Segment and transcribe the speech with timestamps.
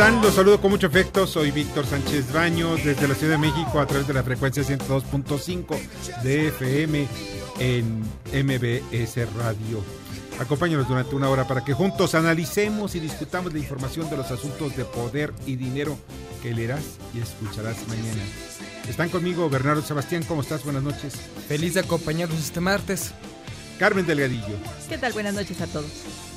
[0.00, 0.22] Están?
[0.22, 1.26] Los saludo con mucho afecto.
[1.26, 5.78] Soy Víctor Sánchez Baños desde la Ciudad de México a través de la frecuencia 102.5
[6.22, 7.06] de FM
[7.58, 8.00] en
[8.32, 9.84] MBS Radio.
[10.38, 14.74] Acompáñanos durante una hora para que juntos analicemos y discutamos la información de los asuntos
[14.74, 15.98] de poder y dinero
[16.42, 18.22] que leerás y escucharás mañana.
[18.88, 20.22] Están conmigo Bernardo Sebastián.
[20.26, 20.64] ¿Cómo estás?
[20.64, 21.14] Buenas noches.
[21.46, 23.12] Feliz de acompañarnos este martes.
[23.78, 24.56] Carmen Delgadillo.
[24.88, 25.12] ¿Qué tal?
[25.12, 26.29] Buenas noches a todos.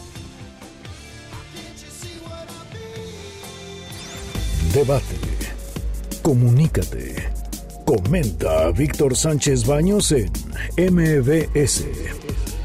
[4.73, 5.15] Debate.
[6.23, 7.29] Comunícate.
[7.85, 10.31] Comenta a Víctor Sánchez Baños en
[10.77, 11.85] MBS.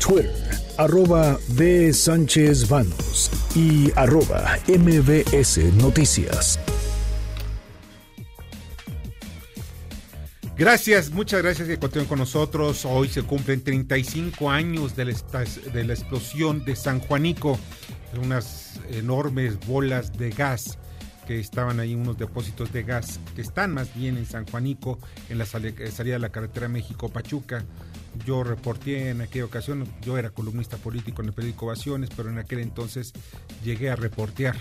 [0.00, 0.32] Twitter,
[0.78, 1.92] arroba B.
[1.92, 6.58] Sánchez Baños y arroba MBS Noticias.
[10.56, 12.86] Gracias, muchas gracias que continúen con nosotros.
[12.86, 17.58] Hoy se cumplen 35 años de la, de la explosión de San Juanico,
[18.18, 20.78] unas enormes bolas de gas
[21.28, 24.98] que estaban ahí unos depósitos de gas que están más bien en San Juanico,
[25.28, 27.66] en la salida de la carretera México-Pachuca.
[28.24, 32.38] Yo reporté en aquella ocasión, yo era columnista político en el periódico Ovaciones, pero en
[32.38, 33.12] aquel entonces
[33.62, 34.56] llegué a reportear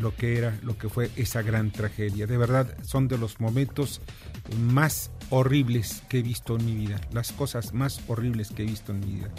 [0.00, 2.28] lo que era, lo que fue esa gran tragedia.
[2.28, 4.00] De verdad, son de los momentos
[4.60, 8.92] más horribles que he visto en mi vida, las cosas más horribles que he visto
[8.92, 9.30] en mi vida.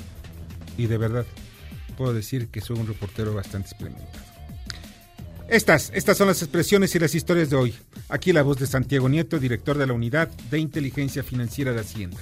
[0.78, 1.26] Y de verdad,
[1.96, 4.27] puedo decir que soy un reportero bastante experimentado.
[5.50, 7.76] Estas, estas son las expresiones y las historias de hoy.
[8.10, 12.18] Aquí la voz de Santiago Nieto, director de la Unidad de Inteligencia Financiera de Hacienda.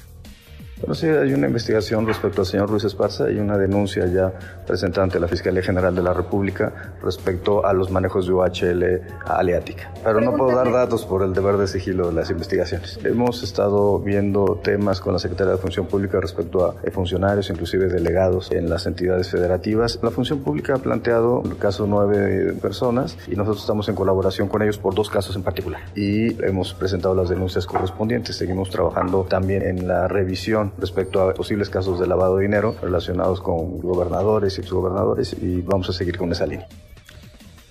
[0.77, 4.33] Bueno, sí, hay una investigación respecto al señor Ruiz Esparza y una denuncia ya
[4.67, 9.93] presentada ante la Fiscalía General de la República respecto a los manejos de UHL Aleática.
[10.03, 12.99] Pero no puedo dar datos por el deber de sigilo de las investigaciones.
[13.05, 18.51] Hemos estado viendo temas con la Secretaría de Función Pública respecto a funcionarios, inclusive delegados
[18.51, 19.97] en las entidades federativas.
[20.03, 24.61] La Función Pública ha planteado el caso nueve personas y nosotros estamos en colaboración con
[24.61, 25.81] ellos por dos casos en particular.
[25.95, 28.35] Y hemos presentado las denuncias correspondientes.
[28.35, 33.41] Seguimos trabajando también en la revisión respecto a posibles casos de lavado de dinero relacionados
[33.41, 36.67] con gobernadores y exgobernadores y vamos a seguir con esa línea.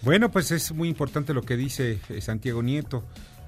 [0.03, 3.05] Bueno, pues es muy importante lo que dice eh, Santiago Nieto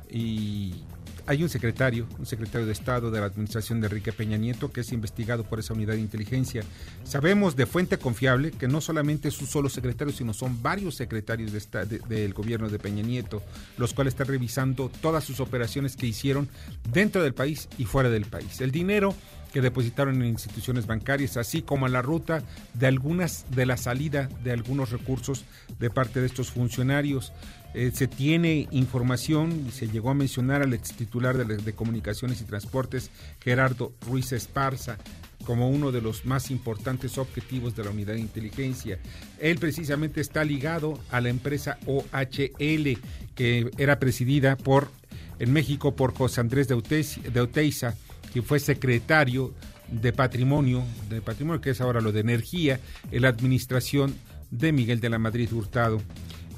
[0.09, 0.85] y
[1.27, 4.81] hay un secretario, un secretario de Estado de la administración de Enrique Peña Nieto que
[4.81, 6.63] es investigado por esa unidad de inteligencia.
[7.05, 11.53] Sabemos de fuente confiable que no solamente es un solo secretario, sino son varios secretarios
[11.53, 13.43] de de, del gobierno de Peña Nieto,
[13.77, 16.49] los cuales están revisando todas sus operaciones que hicieron
[16.91, 18.61] dentro del país y fuera del país.
[18.61, 19.15] El dinero
[19.57, 22.43] que depositaron en instituciones bancarias, así como a la ruta
[22.75, 25.47] de algunas de la salida de algunos recursos
[25.79, 27.33] de parte de estos funcionarios.
[27.73, 32.45] Eh, se tiene información y se llegó a mencionar al ex titular de, Comunicaciones y
[32.45, 34.99] Transportes, Gerardo Ruiz Esparza,
[35.47, 38.99] como uno de los más importantes objetivos de la unidad de inteligencia.
[39.41, 42.99] Él precisamente está ligado a la empresa OHL,
[43.35, 44.91] que era presidida por
[45.39, 47.95] en México por José Andrés de, Oteiza,
[48.37, 49.55] que fue secretario
[49.89, 52.81] de Patrimonio, de Patrimonio, que es ahora lo de Energía,
[53.11, 54.15] en la administración
[54.51, 56.03] de Miguel de la Madrid Hurtado.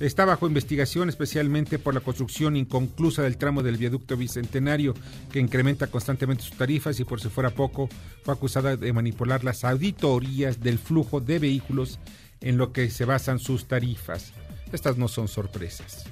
[0.01, 4.93] Está bajo investigación especialmente por la construcción inconclusa del tramo del viaducto bicentenario
[5.31, 7.89] que incrementa constantemente sus tarifas y por si fuera poco
[8.25, 12.01] fue acusada de manipular las auditorías del flujo de vehículos
[12.41, 14.33] en lo que se basan sus tarifas.
[14.73, 16.07] Estas no son sorpresas.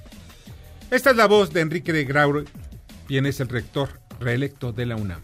[0.91, 2.45] Esta es la voz de Enrique de Grau,
[3.05, 5.19] quien es el rector reelecto de la UNAM.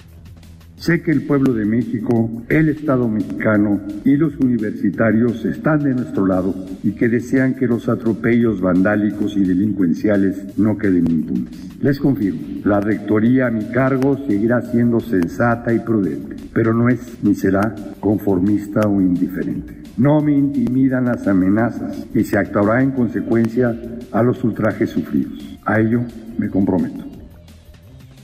[0.84, 6.28] Sé que el pueblo de México, el Estado mexicano y los universitarios están de nuestro
[6.28, 6.54] lado
[6.84, 11.80] y que desean que los atropellos vandálicos y delincuenciales no queden impunes.
[11.80, 17.18] Les confirmo, la rectoría a mi cargo seguirá siendo sensata y prudente, pero no es
[17.24, 19.84] ni será conformista o indiferente.
[19.96, 23.74] No me intimidan las amenazas y se actuará en consecuencia
[24.12, 25.58] a los ultrajes sufridos.
[25.64, 26.02] A ello
[26.38, 27.13] me comprometo.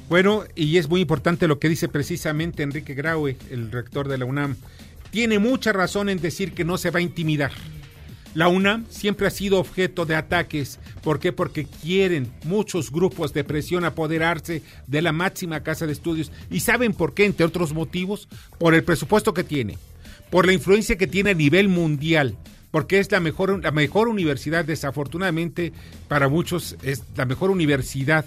[0.10, 4.26] Bueno, y es muy importante lo que dice precisamente Enrique Graue, el rector de la
[4.26, 4.56] UNAM.
[5.12, 7.52] Tiene mucha razón en decir que no se va a intimidar.
[8.34, 10.80] La UNAM siempre ha sido objeto de ataques.
[11.04, 11.32] ¿Por qué?
[11.32, 16.32] Porque quieren muchos grupos de presión apoderarse de la máxima casa de estudios.
[16.50, 17.26] ¿Y saben por qué?
[17.26, 18.28] Entre otros motivos,
[18.58, 19.78] por el presupuesto que tiene,
[20.32, 22.36] por la influencia que tiene a nivel mundial,
[22.72, 25.72] porque es la mejor, la mejor universidad, desafortunadamente
[26.08, 28.26] para muchos es la mejor universidad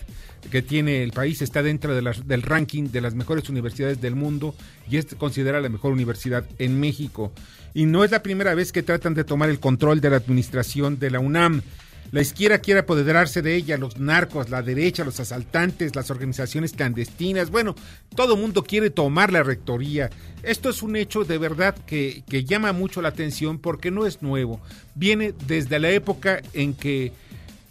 [0.50, 4.54] que tiene el país, está dentro del ranking de las mejores universidades del mundo
[4.90, 7.32] y es considerada la mejor universidad en México.
[7.74, 10.98] Y no es la primera vez que tratan de tomar el control de la administración
[10.98, 11.62] de la UNAM.
[12.10, 17.50] La izquierda quiere apoderarse de ella, los narcos, la derecha, los asaltantes, las organizaciones clandestinas.
[17.50, 17.74] Bueno,
[18.14, 20.10] todo mundo quiere tomar la rectoría.
[20.42, 24.20] Esto es un hecho de verdad que, que llama mucho la atención porque no es
[24.20, 24.60] nuevo.
[24.94, 27.12] Viene desde la época en que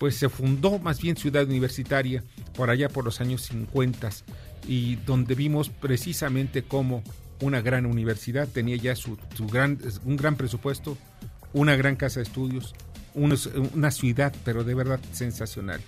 [0.01, 2.23] pues se fundó más bien Ciudad Universitaria
[2.55, 4.09] por allá por los años 50
[4.67, 7.03] y donde vimos precisamente cómo
[7.39, 9.19] una gran universidad tenía ya su,
[9.51, 10.97] gran, un gran presupuesto,
[11.53, 12.73] una gran casa de estudios,
[13.13, 15.81] una ciudad, pero de verdad sensacional.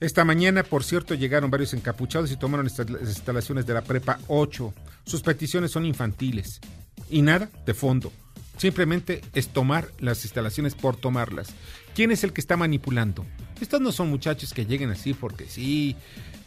[0.00, 4.72] Esta mañana, por cierto, llegaron varios encapuchados y tomaron las instalaciones de la Prepa 8.
[5.04, 6.62] Sus peticiones son infantiles
[7.10, 8.10] y nada de fondo.
[8.56, 11.54] Simplemente es tomar las instalaciones por tomarlas.
[11.98, 13.26] ¿Quién es el que está manipulando?
[13.60, 15.96] Estos no son muchachos que lleguen así porque sí.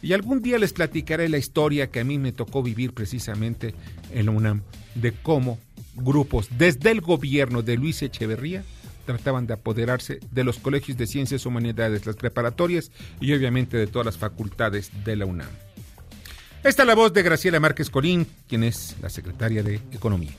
[0.00, 3.74] Y algún día les platicaré la historia que a mí me tocó vivir precisamente
[4.14, 4.62] en la UNAM,
[4.94, 5.58] de cómo
[5.94, 8.64] grupos desde el gobierno de Luis Echeverría
[9.04, 12.90] trataban de apoderarse de los colegios de ciencias humanidades, las preparatorias
[13.20, 15.50] y obviamente de todas las facultades de la UNAM.
[16.64, 20.32] Esta es la voz de Graciela Márquez Colín, quien es la secretaria de Economía.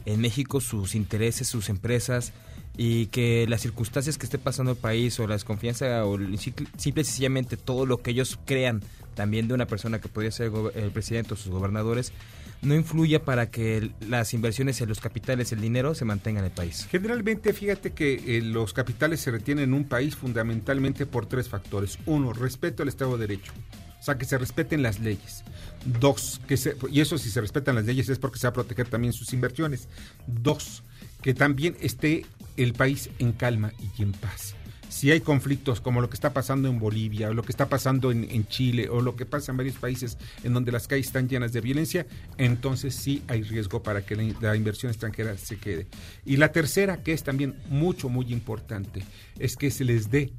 [0.06, 2.32] en México sus intereses, sus empresas
[2.76, 6.68] y que las circunstancias que esté pasando el país o la desconfianza o simple
[7.02, 8.82] y sencillamente todo lo que ellos crean
[9.14, 12.12] también de una persona que podría ser el presidente o sus gobernadores
[12.62, 16.54] no influya para que las inversiones en los capitales, el dinero, se mantengan en el
[16.54, 16.86] país?
[16.90, 21.98] Generalmente, fíjate que eh, los capitales se retienen en un país fundamentalmente por tres factores.
[22.06, 23.52] Uno, respeto al Estado de Derecho.
[23.98, 25.44] O sea, que se respeten las leyes.
[25.84, 28.54] Dos, que se, y eso si se respetan las leyes es porque se va a
[28.54, 29.88] proteger también sus inversiones.
[30.26, 30.82] Dos,
[31.22, 32.24] que también esté
[32.56, 34.54] el país en calma y en paz
[34.90, 38.10] si hay conflictos como lo que está pasando en Bolivia o lo que está pasando
[38.10, 41.52] en, Chile o lo que pasa en varios países en donde las calles están llenas
[41.52, 42.06] de violencia,
[42.36, 45.86] entonces sí hay riesgo para que la inversión extranjera se quede.
[46.26, 49.04] Y la tercera, que es también mucho, muy importante,
[49.38, 50.32] es que se les dé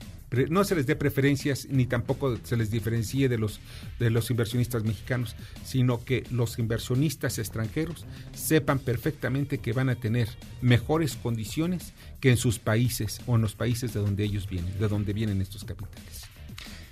[0.50, 3.60] no se les dé preferencias ni tampoco se les diferencie de los,
[4.00, 5.36] de los inversionistas mexicanos,
[5.66, 10.30] sino que los inversionistas extranjeros sepan perfectamente que van a tener
[10.62, 14.88] mejores condiciones que en sus países o en los países de donde ellos vienen, de
[14.88, 16.24] donde vienen estos capitales.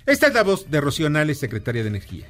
[0.04, 2.26] Esta es la voz de Rocío Nales, secretaria de Energía.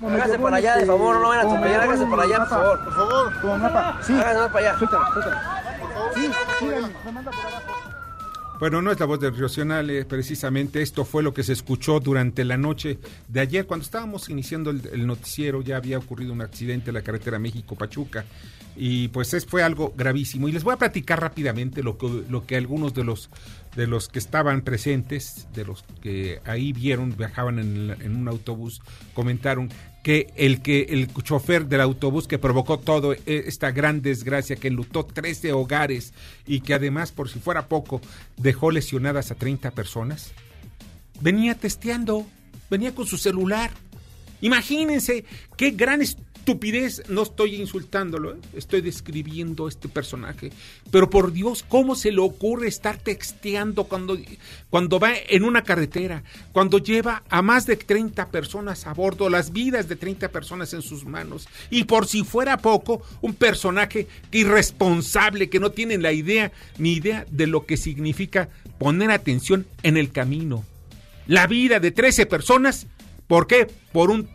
[0.00, 2.84] Hágase para allá, de favor, no vayan a atropellar, hágase para allá, por favor.
[2.84, 4.12] Por favor, Sí.
[4.12, 4.78] Hágase para allá.
[4.78, 5.62] Suéltala, suéltala.
[6.14, 6.64] Sí, sí,
[7.04, 7.75] me manda por abajo.
[8.58, 12.00] Bueno, no es la voz del Riocional, eh, precisamente esto fue lo que se escuchó
[12.00, 12.98] durante la noche
[13.28, 13.66] de ayer.
[13.66, 18.24] Cuando estábamos iniciando el, noticiero ya había ocurrido un accidente en la carretera México-Pachuca
[18.74, 20.48] y pues es, fue algo gravísimo.
[20.48, 23.28] Y les voy a platicar rápidamente lo que, lo que algunos de los,
[23.76, 28.80] de los que estaban presentes, de los que ahí vieron, viajaban en un autobús,
[29.12, 29.68] comentaron
[30.06, 34.70] que el que el chofer del autobús que provocó todo e, esta gran desgracia que
[34.70, 36.14] lutó 13 hogares
[36.46, 38.00] y que además por si fuera poco
[38.36, 40.30] dejó lesionadas a 30 personas
[41.20, 42.24] venía testeando
[42.70, 43.72] venía con su celular.
[44.40, 45.24] Imagínense
[45.56, 46.00] qué gran
[46.46, 48.36] estupidez, no estoy insultándolo, ¿eh?
[48.54, 50.52] estoy describiendo este personaje.
[50.92, 54.16] Pero por Dios, ¿cómo se le ocurre estar texteando cuando,
[54.70, 56.22] cuando va en una carretera,
[56.52, 60.82] cuando lleva a más de 30 personas a bordo, las vidas de 30 personas en
[60.82, 61.48] sus manos?
[61.68, 67.26] Y por si fuera poco, un personaje irresponsable que no tiene la idea ni idea
[67.28, 70.64] de lo que significa poner atención en el camino.
[71.26, 72.86] La vida de 13 personas,
[73.26, 73.66] ¿por qué?
[73.92, 74.28] Por un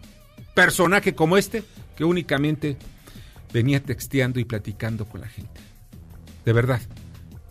[0.54, 1.64] personaje como este
[2.02, 2.78] que únicamente
[3.54, 5.62] venía texteando y platicando con la gente.
[6.46, 6.82] De verdad,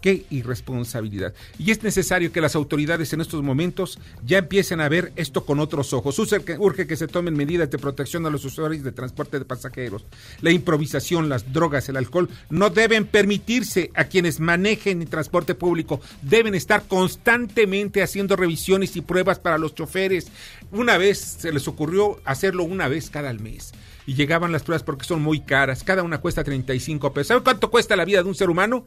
[0.00, 1.35] qué irresponsabilidad.
[1.57, 5.61] Y es necesario que las autoridades en estos momentos ya empiecen a ver esto con
[5.61, 6.19] otros ojos.
[6.19, 10.04] Urge que se tomen medidas de protección a los usuarios de transporte de pasajeros.
[10.40, 16.00] La improvisación, las drogas, el alcohol no deben permitirse a quienes manejen el transporte público.
[16.23, 20.26] Deben estar constantemente haciendo revisiones y pruebas para los choferes.
[20.73, 23.73] Una vez se les ocurrió hacerlo una vez cada mes
[24.11, 25.85] y llegaban las pruebas porque son muy caras.
[25.85, 27.29] Cada una cuesta 35 pesos.
[27.29, 28.85] ¿Saben cuánto cuesta la vida de un ser humano?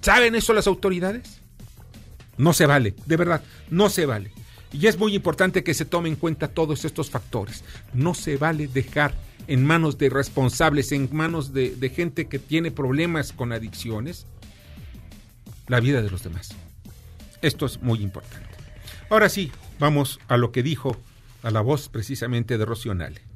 [0.00, 1.40] ¿Saben eso las autoridades?
[2.36, 4.30] No se vale, de verdad, no se vale.
[4.72, 7.64] Y es muy importante que se tome en cuenta todos estos factores.
[7.92, 9.14] No se vale dejar
[9.48, 14.26] en manos de responsables, en manos de, gente que tiene problemas con adicciones,
[15.66, 16.50] la vida de los demás.
[17.42, 18.48] Esto es muy importante.
[19.10, 19.50] Ahora sí,
[19.80, 20.96] vamos a lo que dijo
[21.42, 23.27] a la voz precisamente de Rocionale.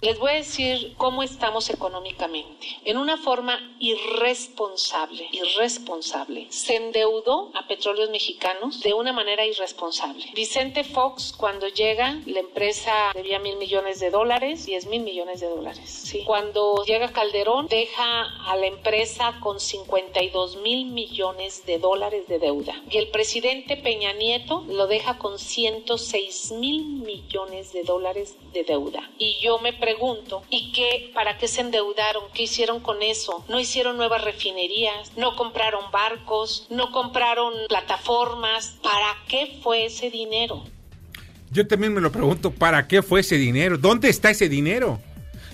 [0.00, 2.68] Les voy a decir cómo estamos económicamente.
[2.84, 6.46] En una forma irresponsable, irresponsable.
[6.50, 10.24] Se endeudó a petróleos mexicanos de una manera irresponsable.
[10.36, 15.48] Vicente Fox, cuando llega, la empresa debía mil millones de dólares, diez mil millones de
[15.48, 16.16] dólares.
[16.24, 22.80] Cuando llega Calderón, deja a la empresa con 52 mil millones de dólares de deuda.
[22.88, 29.10] Y el presidente Peña Nieto lo deja con 106 mil millones de dólares de deuda.
[29.18, 29.87] Y yo me pregunto,
[30.50, 31.10] ¿y qué?
[31.14, 32.24] ¿Para qué se endeudaron?
[32.34, 33.44] ¿Qué hicieron con eso?
[33.48, 38.76] No hicieron nuevas refinerías, no compraron barcos, no compraron plataformas.
[38.82, 40.64] ¿Para qué fue ese dinero?
[41.50, 43.78] Yo también me lo pregunto, ¿para qué fue ese dinero?
[43.78, 45.00] ¿Dónde está ese dinero?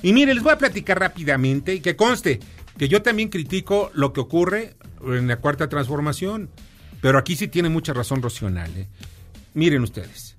[0.03, 2.41] Y mire, les voy a platicar rápidamente y que conste
[2.77, 6.51] que yo también critico lo que ocurre en la cuarta transformación,
[7.01, 8.71] pero aquí sí tiene mucha razón Rocional.
[9.55, 10.34] Miren ustedes,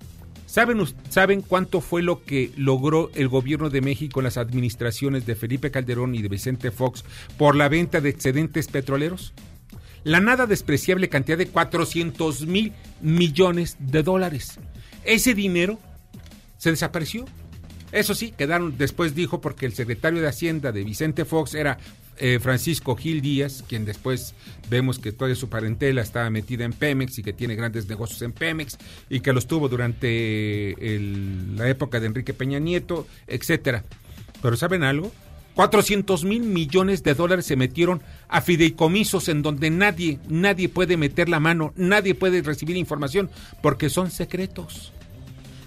[0.56, 5.34] ¿Saben, ¿Saben cuánto fue lo que logró el gobierno de México en las administraciones de
[5.34, 7.04] Felipe Calderón y de Vicente Fox
[7.36, 9.34] por la venta de excedentes petroleros?
[10.02, 12.72] La nada despreciable cantidad de 400 mil
[13.02, 14.58] millones de dólares.
[15.04, 15.78] Ese dinero
[16.56, 17.26] se desapareció.
[17.92, 21.76] Eso sí, quedaron, después dijo, porque el secretario de Hacienda de Vicente Fox era
[22.18, 24.34] eh, Francisco Gil Díaz, quien después
[24.70, 28.32] vemos que toda su parentela estaba metida en Pemex y que tiene grandes negocios en
[28.32, 30.74] Pemex y que los tuvo durante
[31.56, 33.84] la época de Enrique Peña Nieto, etcétera.
[34.42, 35.12] Pero ¿saben algo?
[35.56, 41.30] 400 mil millones de dólares se metieron a fideicomisos en donde nadie, nadie puede meter
[41.30, 43.30] la mano, nadie puede recibir información
[43.62, 44.92] porque son secretos.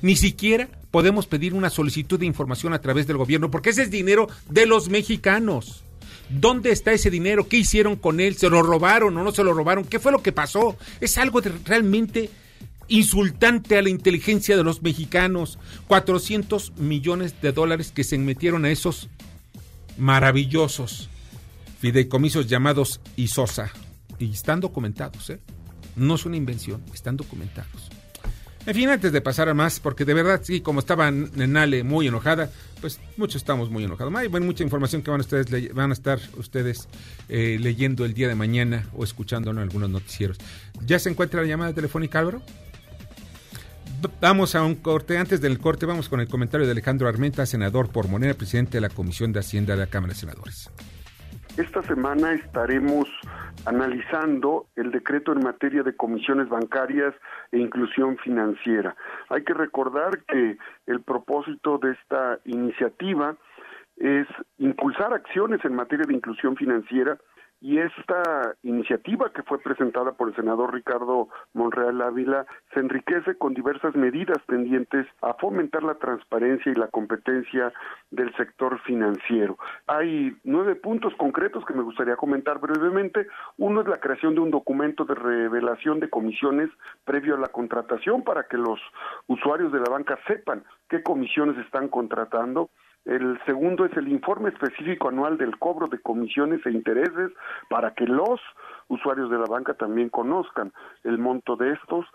[0.04, 3.92] Ni siquiera podemos pedir una solicitud de información a través del gobierno porque ese es
[3.92, 5.84] dinero de los mexicanos.
[6.30, 7.48] ¿Dónde está ese dinero?
[7.48, 8.38] ¿Qué hicieron con él?
[8.38, 9.86] ¿Se lo robaron o no se lo robaron?
[9.86, 10.78] ¿Qué fue lo que pasó?
[11.02, 12.30] Es algo realmente
[12.88, 15.58] insultante a la inteligencia de los mexicanos.
[15.88, 19.10] 400 millones de dólares que se metieron a esos
[19.98, 21.10] maravillosos
[21.80, 23.72] fideicomisos llamados ISOSA.
[24.20, 25.40] Y están documentados, ¿eh?
[25.96, 27.90] No es una invención, están documentados.
[28.70, 32.06] En fin, antes de pasar a más, porque de verdad, sí, como estaba Nale muy
[32.06, 34.14] enojada, pues muchos estamos muy enojados.
[34.14, 36.88] Hay mucha información que van, ustedes, van a estar ustedes
[37.30, 40.38] eh, leyendo el día de mañana o escuchando en algunos noticieros.
[40.86, 42.44] ¿Ya se encuentra la llamada telefónica, Álvaro?
[44.22, 45.18] Vamos a un corte.
[45.18, 48.82] Antes del corte, vamos con el comentario de Alejandro Armenta, senador por Moneda, presidente de
[48.82, 50.70] la Comisión de Hacienda de la Cámara de Senadores.
[51.60, 53.10] Esta semana estaremos
[53.66, 57.14] analizando el decreto en materia de comisiones bancarias
[57.52, 58.96] e inclusión financiera.
[59.28, 63.36] Hay que recordar que el propósito de esta iniciativa
[63.98, 64.26] es
[64.58, 67.18] impulsar acciones en materia de inclusión financiera
[67.62, 73.54] y esta iniciativa que fue presentada por el senador Ricardo Monreal Ávila se enriquece con
[73.54, 77.74] diversas medidas tendientes a fomentar la transparencia y la competencia
[78.12, 79.58] del sector financiero.
[79.88, 83.28] Hay nueve puntos concretos que me gustaría comentar brevemente.
[83.58, 86.70] Uno es la creación de un documento de revelación de comisiones
[87.04, 88.80] previo a la contratación para que los
[89.28, 92.70] usuarios de la banca sepan qué comisiones están contratando.
[93.06, 97.32] El segundo es el informe específico anual del cobro de comisiones e intereses
[97.70, 98.40] para que los
[98.88, 102.06] usuarios de la banca también conozcan el monto de estos.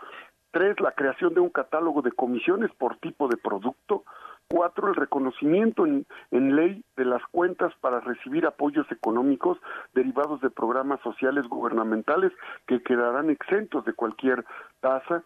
[0.51, 4.05] Tres, la creación de un catálogo de comisiones por tipo de producto.
[4.49, 9.59] Cuatro, el reconocimiento en, ley de las cuentas para recibir apoyos económicos
[9.95, 12.31] derivados de programas sociales gubernamentales
[12.67, 14.45] que quedarán exentos de cualquier
[14.81, 15.25] tasa.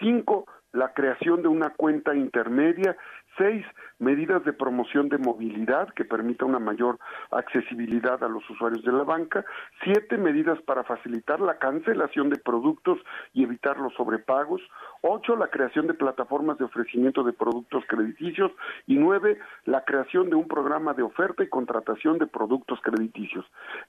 [0.00, 2.96] Cinco, la creación de una cuenta intermedia
[3.36, 3.66] Seis,
[3.98, 6.98] medidas de promoción de movilidad que permita una mayor
[7.32, 9.44] accesibilidad a los usuarios de la banca.
[9.82, 12.98] Siete, medidas para facilitar la cancelación de productos
[13.32, 14.62] y evitar los sobrepagos.
[15.02, 18.52] Ocho, la creación de plataformas de ofrecimiento de productos crediticios.
[18.86, 23.44] Y nueve, la creación de un programa de oferta y contratación de productos crediticios.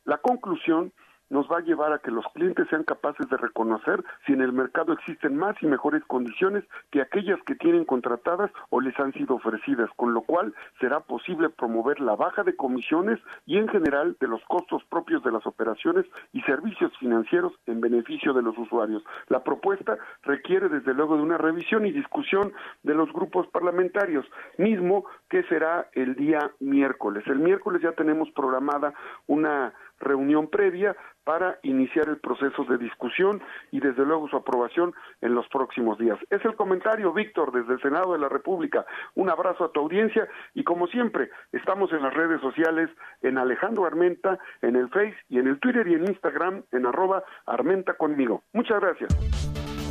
[0.06, 0.92] La conclusión
[1.29, 4.53] nos va a llevar a que los clientes sean capaces de reconocer si en el
[4.53, 9.36] mercado existen más y mejores condiciones que aquellas que tienen contratadas o les han sido
[9.36, 14.27] ofrecidas, con lo cual será posible promover la baja de comisiones y en general de
[14.27, 19.03] los costos propios de las operaciones y servicios financieros en beneficio de los usuarios.
[19.27, 22.53] La propuesta requiere desde luego de una revisión y discusión
[22.84, 24.25] de los grupos parlamentarios,
[24.58, 27.24] mismo que será el día miércoles.
[27.27, 28.94] El miércoles ya tenemos programada
[29.27, 35.34] una reunión previa para iniciar el proceso de discusión y desde luego su aprobación en
[35.34, 36.18] los próximos días.
[36.30, 38.86] Es el comentario, Víctor, desde el Senado de la República.
[39.16, 42.90] Un abrazo a tu audiencia y como siempre, estamos en las redes sociales
[43.22, 47.24] en Alejandro Armenta, en el Face y en el Twitter y en Instagram en arroba
[47.48, 48.44] Armenta conmigo.
[48.54, 49.10] Muchas gracias.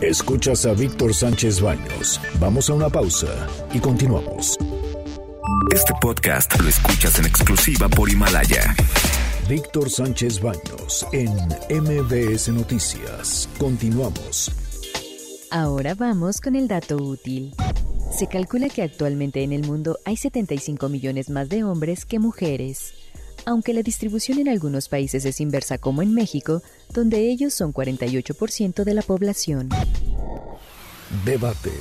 [0.00, 2.20] Escuchas a Víctor Sánchez Baños.
[2.40, 4.58] Vamos a una pausa y continuamos.
[5.73, 8.75] Este podcast lo escuchas en exclusiva por Himalaya.
[9.48, 11.30] Víctor Sánchez Baños en
[11.68, 13.46] MBS Noticias.
[13.58, 14.50] Continuamos.
[15.50, 17.54] Ahora vamos con el dato útil.
[18.10, 22.94] Se calcula que actualmente en el mundo hay 75 millones más de hombres que mujeres.
[23.44, 26.62] Aunque la distribución en algunos países es inversa como en México,
[26.94, 29.68] donde ellos son 48% de la población.
[31.26, 31.72] Debate.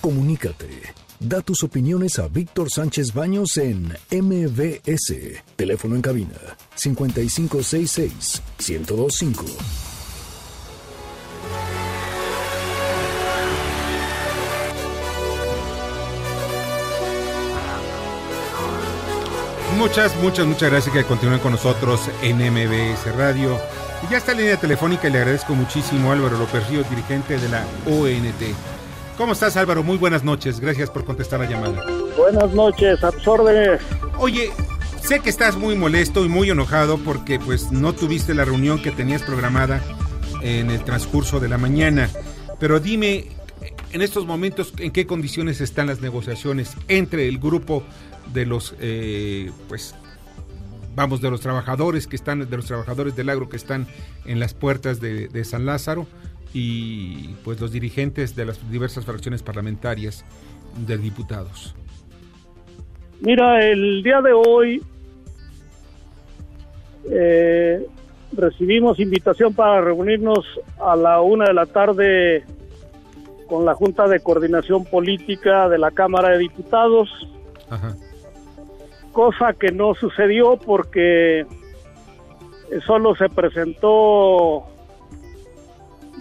[0.00, 0.94] Comunícate.
[1.22, 5.14] Da tus opiniones a Víctor Sánchez Baños en MBS.
[5.54, 6.34] Teléfono en cabina
[6.74, 9.44] 5566 1025.
[19.78, 23.60] Muchas, muchas, muchas gracias que continúen con nosotros en MBS Radio.
[24.04, 27.38] Y ya está la línea telefónica y le agradezco muchísimo a Álvaro López Río, dirigente
[27.38, 28.71] de la ONT.
[29.22, 29.84] ¿Cómo estás Álvaro?
[29.84, 30.58] Muy buenas noches.
[30.58, 31.86] Gracias por contestar la llamada.
[32.16, 33.78] Buenas noches, absorbe.
[34.18, 34.50] Oye,
[35.00, 38.90] sé que estás muy molesto y muy enojado porque pues no tuviste la reunión que
[38.90, 39.80] tenías programada
[40.42, 42.10] en el transcurso de la mañana.
[42.58, 43.28] Pero dime,
[43.92, 47.84] en estos momentos, ¿en qué condiciones están las negociaciones entre el grupo
[48.34, 49.94] de los, eh, pues,
[50.96, 53.86] vamos, de los trabajadores que están, de los trabajadores del agro que están
[54.24, 56.08] en las puertas de, de San Lázaro
[56.54, 60.24] y pues los dirigentes de las diversas fracciones parlamentarias
[60.86, 61.74] de diputados?
[63.20, 64.82] Mira, el día de hoy
[67.10, 67.86] eh,
[68.32, 70.44] recibimos invitación para reunirnos
[70.80, 72.44] a la una de la tarde
[73.46, 77.10] con la Junta de Coordinación Política de la Cámara de Diputados,
[79.12, 81.46] cosa que no sucedió porque
[82.86, 84.71] solo se presentó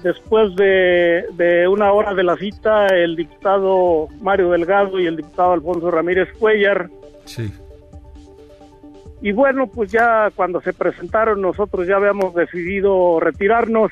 [0.04, 5.92] Después de, una hora de la cita, el diputado Mario Delgado y el diputado Alfonso
[5.92, 6.90] Ramírez Cuellar.
[7.26, 7.54] Sí.
[9.22, 13.92] Y bueno, pues ya cuando se presentaron nosotros ya habíamos decidido retirarnos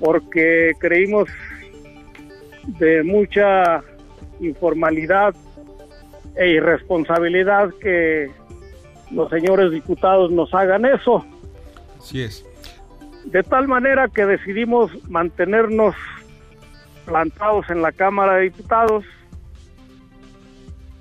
[0.00, 1.28] porque creímos
[2.78, 3.82] de mucha
[4.40, 5.34] informalidad
[6.34, 8.30] e irresponsabilidad que
[9.12, 11.24] los señores diputados nos hagan eso.
[12.00, 12.44] Sí es.
[13.24, 15.94] De tal manera que decidimos mantenernos
[17.04, 19.04] plantados en la Cámara de Diputados.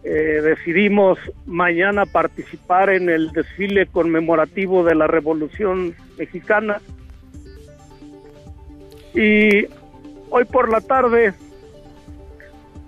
[0.04, 6.82] Eh, decidimos mañana participar en el desfile conmemorativo de la Revolución Mexicana.
[9.14, 9.66] Y
[10.30, 11.34] hoy por la tarde,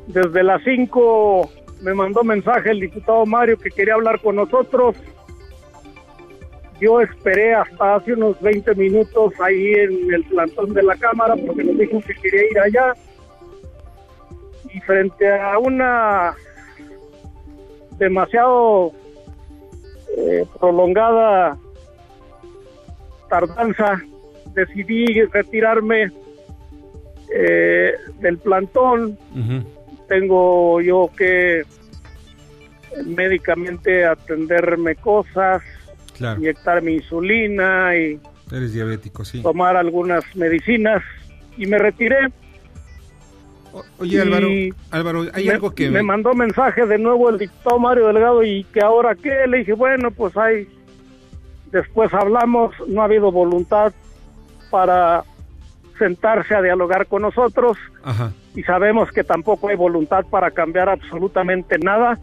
[0.07, 1.49] desde las 5,
[1.81, 4.95] me mandó mensaje el diputado Mario que quería hablar con nosotros
[6.79, 11.63] yo esperé hasta hace unos 20 minutos ahí en el plantón de la Cámara porque
[11.63, 12.93] nos dijo que quería ir allá.
[14.73, 16.35] Y frente a una
[17.97, 18.91] demasiado
[20.17, 21.57] eh, prolongada
[23.29, 24.01] tardanza,
[24.53, 26.11] decidí retirarme
[27.33, 29.17] eh, del plantón.
[30.07, 31.63] Tengo yo que
[33.05, 35.61] médicamente atenderme cosas,
[36.19, 38.19] inyectar mi insulina y
[38.51, 39.41] Eres diabético, sí.
[39.41, 41.01] tomar algunas medicinas.
[41.57, 42.31] Y me retiré.
[43.97, 44.47] oye, Álvaro,
[44.91, 45.89] Álvaro, hay algo que...
[45.89, 49.73] Me mandó mensaje de nuevo el diputado Mario Delgado y que ahora qué, le dije,
[49.73, 50.67] bueno, pues hay...
[51.71, 53.91] Después hablamos, no ha habido voluntad
[54.69, 55.23] para
[55.97, 57.77] sentarse a dialogar con nosotros
[58.53, 62.19] y sabemos que tampoco hay voluntad para cambiar absolutamente nada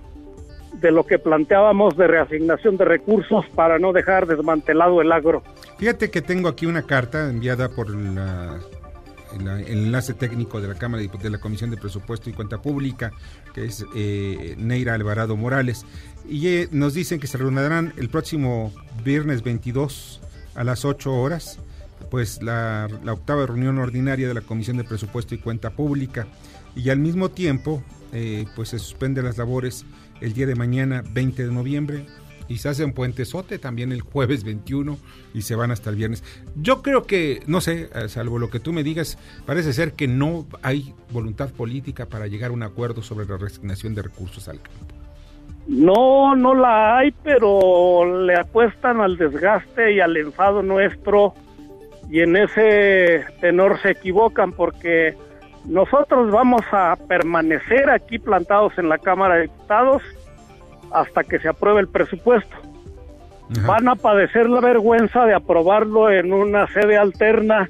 [0.82, 5.42] de lo que planteábamos de reasignación de recursos para no dejar desmantelado el agro.
[5.78, 8.18] Fíjate que tengo aquí una carta enviada por el
[9.66, 13.12] enlace técnico de la Cámara de la Comisión de Presupuesto y Cuenta Pública,
[13.54, 15.86] que es eh, Neira Alvarado Morales,
[16.28, 18.72] y eh, nos dicen que se reunirán el próximo
[19.04, 20.20] viernes 22
[20.54, 21.58] a las 8 horas,
[22.10, 26.26] pues la, la octava reunión ordinaria de la Comisión de Presupuesto y Cuenta Pública,
[26.74, 29.84] y al mismo tiempo, eh, pues se suspenden las labores
[30.22, 32.06] el día de mañana 20 de noviembre
[32.48, 34.98] y se hace un puentezote también el jueves 21
[35.34, 36.22] y se van hasta el viernes.
[36.54, 40.08] Yo creo que, no sé, eh, salvo lo que tú me digas, parece ser que
[40.08, 44.60] no hay voluntad política para llegar a un acuerdo sobre la resignación de recursos al
[44.60, 44.94] campo.
[45.66, 51.34] No, no la hay, pero le apuestan al desgaste y al enfado nuestro
[52.10, 55.16] y en ese tenor se equivocan porque
[55.66, 60.02] nosotros vamos a permanecer aquí plantados en la Cámara de Diputados
[60.92, 62.56] hasta que se apruebe el presupuesto.
[63.66, 67.68] Van a padecer la vergüenza de aprobarlo en una sede alterna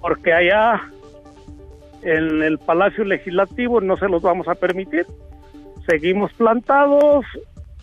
[0.00, 0.82] porque allá
[2.02, 5.06] en el Palacio Legislativo no se los vamos a permitir.
[5.88, 7.24] Seguimos plantados,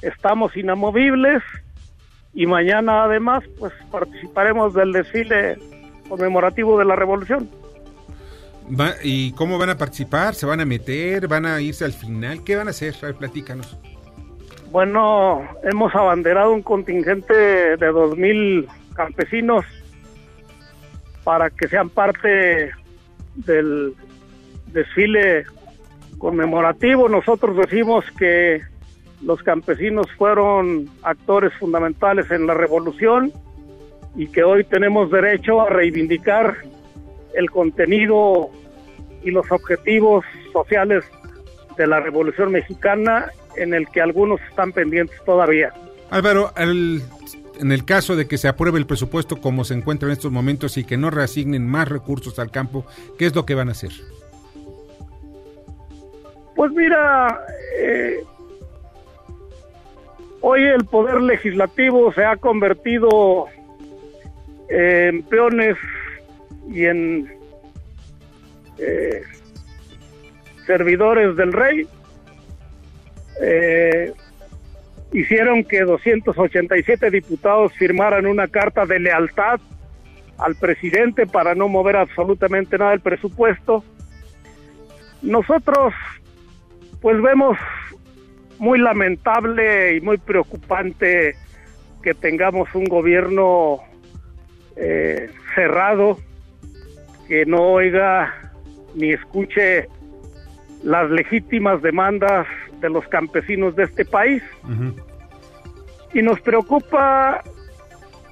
[0.02, 1.42] estamos inamovibles
[2.34, 5.58] y mañana además pues participaremos del desfile
[6.08, 7.50] conmemorativo de la Revolución.
[9.04, 10.36] ¿Y cómo van a participar?
[10.36, 11.28] ¿Se van a meter?
[11.28, 12.44] ¿Van a irse al final?
[12.44, 12.94] ¿Qué van a hacer?
[13.04, 13.78] A platícanos.
[14.72, 19.66] Bueno, hemos abanderado un contingente de 2.000 campesinos
[21.24, 22.72] para que sean parte
[23.36, 23.94] del
[24.68, 25.46] desfile
[26.20, 27.10] conmemorativo.
[27.10, 28.62] Nosotros decimos que
[29.24, 33.34] los campesinos fueron actores fundamentales en la revolución
[34.16, 36.58] y que hoy tenemos derecho a reivindicar
[37.34, 38.52] el contenido
[39.24, 41.04] y los objetivos sociales
[41.78, 45.74] de la Revolución Mexicana en el que algunos están pendientes todavía.
[46.10, 50.32] Álvaro, en el caso de que se apruebe el presupuesto como se encuentra en estos
[50.32, 52.86] momentos y que no reasignen más recursos al campo,
[53.18, 53.92] ¿qué es lo que van a hacer?
[56.56, 57.40] Pues mira,
[57.78, 58.24] eh,
[60.42, 63.46] hoy el poder legislativo se ha convertido
[64.70, 65.78] en peones
[66.70, 67.39] y en
[68.80, 69.22] eh,
[70.66, 71.88] servidores del rey
[73.42, 74.14] eh,
[75.12, 79.60] hicieron que 287 diputados firmaran una carta de lealtad
[80.38, 83.84] al presidente para no mover absolutamente nada del presupuesto.
[85.22, 85.94] Nosotros
[87.02, 87.58] pues vemos
[88.60, 91.36] muy lamentable y muy preocupante
[92.04, 93.80] que tengamos un gobierno
[94.76, 96.18] eh, cerrado,
[97.28, 98.49] que no oiga
[98.96, 99.88] ni escuche
[100.84, 102.48] las legítimas demandas
[102.80, 104.44] de los campesinos de este país.
[106.14, 107.44] Y nos preocupa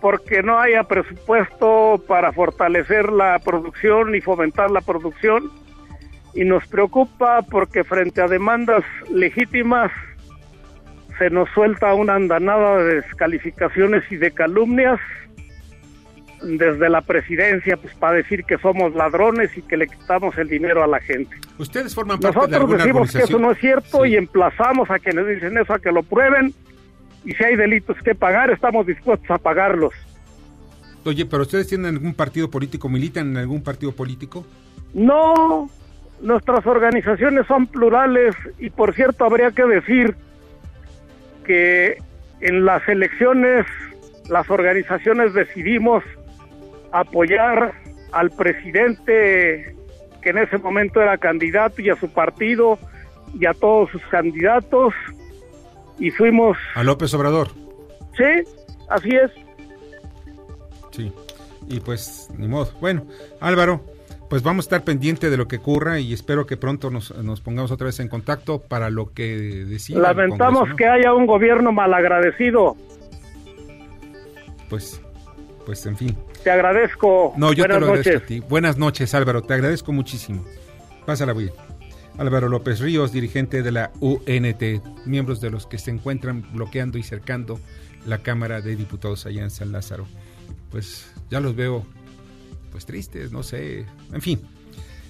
[0.02, 5.52] porque no haya presupuesto para fortalecer la producción y fomentar la producción.
[6.34, 9.92] Y nos preocupa porque frente a demandas legítimas
[11.18, 15.00] se nos suelta una andanada de descalificaciones y de calumnias
[16.42, 20.84] desde la presidencia pues para decir que somos ladrones y que le quitamos el dinero
[20.84, 21.36] a la gente.
[21.58, 25.00] Ustedes forman parte Nosotros de alguna decimos que eso no es cierto y emplazamos a
[25.00, 26.54] quienes dicen eso a que lo prueben
[27.26, 29.94] y si hay delitos que pagar estamos dispuestos a pagarlos.
[31.06, 34.46] Oye, pero ustedes tienen algún partido político, militan en algún partido político?
[34.94, 35.70] No,
[36.22, 40.16] nuestras organizaciones son plurales y por cierto habría que decir
[41.46, 41.98] que
[42.42, 43.66] en las elecciones
[44.30, 46.04] las organizaciones decidimos
[46.92, 47.74] apoyar
[48.12, 49.76] al presidente
[50.22, 52.80] que en ese momento era candidato y a su partido
[53.40, 54.94] y a todos sus candidatos
[56.00, 56.58] y fuimos...
[56.76, 57.50] A López Obrador.
[58.16, 58.44] Sí,
[58.90, 59.32] así es.
[61.70, 62.72] Y pues, ni modo.
[62.80, 63.06] Bueno,
[63.42, 63.84] Álvaro,
[64.30, 67.72] pues vamos a estar pendiente de lo que ocurra y espero que pronto nos, pongamos
[67.72, 70.00] otra vez en contacto para lo que decida.
[70.00, 72.76] Lamentamos que haya un gobierno malagradecido.
[74.70, 75.02] Pues,
[75.66, 76.18] pues en fin.
[76.44, 77.34] Te agradezco.
[77.38, 78.40] No, yo te lo agradezco a ti.
[78.40, 79.42] Buenas noches, Álvaro.
[79.42, 80.46] Te agradezco muchísimo.
[81.06, 81.52] Pásala bien.
[82.18, 87.04] Álvaro López Ríos, dirigente de la UNT, miembros de los que se encuentran bloqueando y
[87.04, 87.60] cercando
[88.08, 90.08] la Cámara de Diputados allá en San Lázaro.
[90.72, 91.86] Pues ya los veo
[92.72, 94.42] pues tristes, no sé, en fin.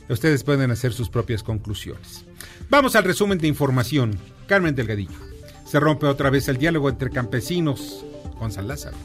[0.09, 2.25] Ustedes pueden hacer sus propias conclusiones.
[2.69, 4.17] Vamos al resumen de información.
[4.47, 5.19] Carmen Delgadillo.
[5.65, 8.05] Se rompe otra vez el diálogo entre campesinos
[8.39, 8.95] con San Lázaro.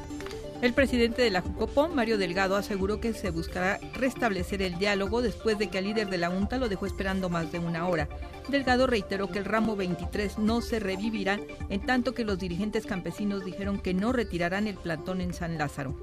[0.63, 5.59] El presidente de la Jucopón, Mario Delgado, aseguró que se buscará restablecer el diálogo después
[5.59, 8.09] de que el líder de la UNTA lo dejó esperando más de una hora.
[8.49, 13.45] Delgado reiteró que el ramo 23 no se revivirá, en tanto que los dirigentes campesinos
[13.45, 15.97] dijeron que no retirarán el plantón en San Lázaro.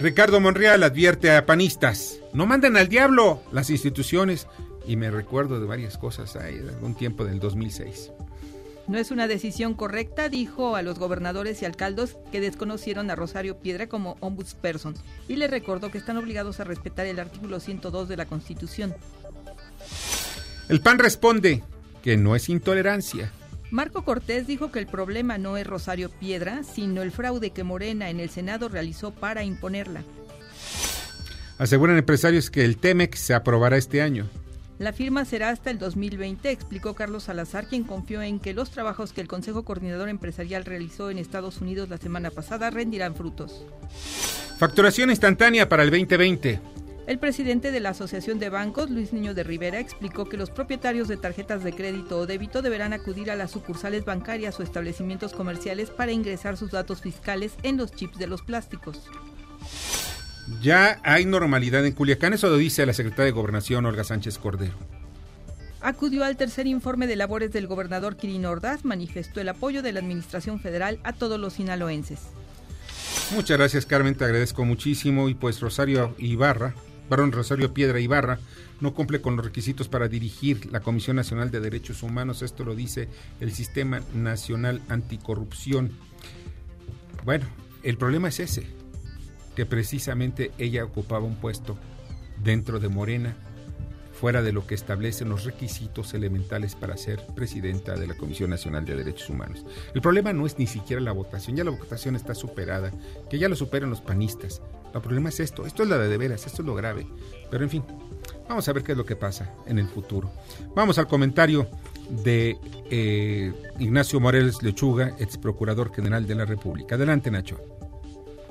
[0.00, 4.48] Ricardo Monreal advierte a panistas, no manden al diablo las instituciones.
[4.84, 8.10] Y me recuerdo de varias cosas de algún tiempo del 2006.
[8.88, 13.58] No es una decisión correcta, dijo a los gobernadores y alcaldes que desconocieron a Rosario
[13.58, 14.94] Piedra como ombudsperson
[15.28, 18.94] y le recordó que están obligados a respetar el artículo 102 de la Constitución.
[20.68, 21.62] El PAN responde
[22.02, 23.32] que no es intolerancia.
[23.70, 28.10] Marco Cortés dijo que el problema no es Rosario Piedra, sino el fraude que Morena
[28.10, 30.02] en el Senado realizó para imponerla.
[31.58, 34.28] Aseguran empresarios que el TEMEC se aprobará este año.
[34.80, 39.12] La firma será hasta el 2020, explicó Carlos Salazar, quien confió en que los trabajos
[39.12, 43.66] que el Consejo Coordinador Empresarial realizó en Estados Unidos la semana pasada rendirán frutos.
[44.56, 46.60] Facturación instantánea para el 2020.
[47.06, 51.08] El presidente de la Asociación de Bancos, Luis Niño de Rivera, explicó que los propietarios
[51.08, 55.90] de tarjetas de crédito o débito deberán acudir a las sucursales bancarias o establecimientos comerciales
[55.90, 59.10] para ingresar sus datos fiscales en los chips de los plásticos.
[60.60, 64.74] Ya hay normalidad en Culiacán, eso lo dice la secretaria de Gobernación, Olga Sánchez Cordero.
[65.80, 70.00] Acudió al tercer informe de labores del gobernador Quirino Ordaz, manifestó el apoyo de la
[70.00, 72.20] Administración Federal a todos los sinaloenses.
[73.34, 76.74] Muchas gracias Carmen, te agradezco muchísimo y pues Rosario Ibarra,
[77.08, 78.40] varón Rosario Piedra Ibarra,
[78.80, 82.74] no cumple con los requisitos para dirigir la Comisión Nacional de Derechos Humanos, esto lo
[82.74, 83.08] dice
[83.40, 85.92] el Sistema Nacional Anticorrupción.
[87.24, 87.46] Bueno,
[87.82, 88.66] el problema es ese,
[89.54, 91.76] que precisamente ella ocupaba un puesto
[92.42, 93.36] dentro de Morena,
[94.20, 98.84] fuera de lo que establecen los requisitos elementales para ser presidenta de la Comisión Nacional
[98.84, 99.64] de Derechos Humanos.
[99.94, 102.92] El problema no es ni siquiera la votación, ya la votación está superada,
[103.30, 104.60] que ya lo superan los panistas.
[104.94, 107.06] El problema es esto, esto es la de, veras, esto es lo grave.
[107.50, 107.82] Pero en fin,
[108.46, 110.30] vamos a ver qué es lo que pasa en el futuro.
[110.74, 111.66] Vamos al comentario
[112.22, 112.58] de
[112.90, 116.96] eh, Ignacio Moreles Lechuga, ex procurador general de la República.
[116.96, 117.79] Adelante, Nacho.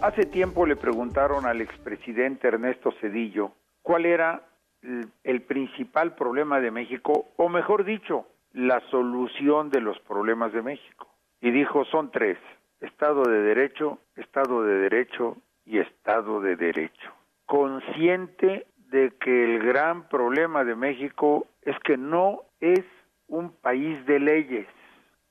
[0.01, 4.41] Hace tiempo le preguntaron al expresidente Ernesto Cedillo cuál era
[5.23, 11.07] el principal problema de México, o mejor dicho, la solución de los problemas de México.
[11.41, 12.38] Y dijo, son tres,
[12.79, 15.35] Estado de Derecho, Estado de Derecho
[15.65, 17.12] y Estado de Derecho.
[17.45, 22.85] Consciente de que el gran problema de México es que no es
[23.27, 24.67] un país de leyes.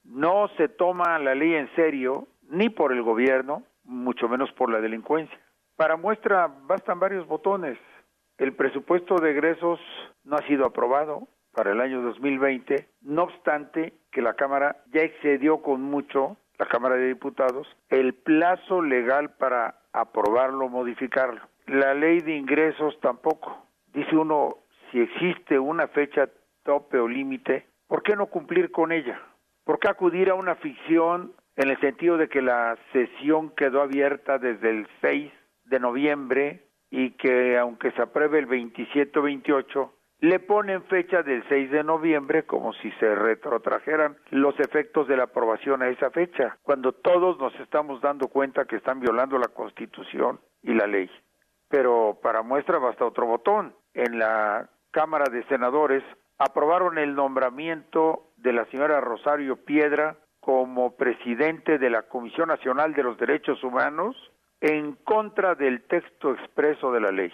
[0.05, 4.81] No se toma la ley en serio, ni por el gobierno, mucho menos por la
[4.81, 5.37] delincuencia.
[5.77, 7.79] Para muestra bastan varios botones.
[8.37, 9.81] El presupuesto de egresos
[10.25, 15.61] no ha sido aprobado para el año 2020, no obstante que la Cámara ya excedió
[15.61, 21.41] con mucho, la Cámara de Diputados, el plazo legal para aprobarlo o modificarlo.
[21.67, 23.67] La ley de ingresos tampoco.
[23.93, 24.59] Dice uno,
[24.91, 26.29] si existe una fecha
[26.63, 29.21] tope o límite, ¿por qué no cumplir con ella?
[29.65, 34.39] ¿Por qué acudir a una ficción en el sentido de que la sesión quedó abierta
[34.39, 35.33] desde el 6
[35.65, 41.43] de noviembre y que aunque se apruebe el 27 o 28, le ponen fecha del
[41.49, 46.57] 6 de noviembre como si se retrotrajeran los efectos de la aprobación a esa fecha,
[46.63, 51.11] cuando todos nos estamos dando cuenta que están violando la Constitución y la ley.
[51.69, 53.75] Pero para muestra basta otro botón.
[53.95, 56.05] En la Cámara de Senadores
[56.39, 60.17] aprobaron el nombramiento de la señora Rosario Piedra
[60.49, 64.17] como presidente de la Comisión Nacional de los Derechos Humanos
[64.63, 67.31] en contra del texto expreso de la ley.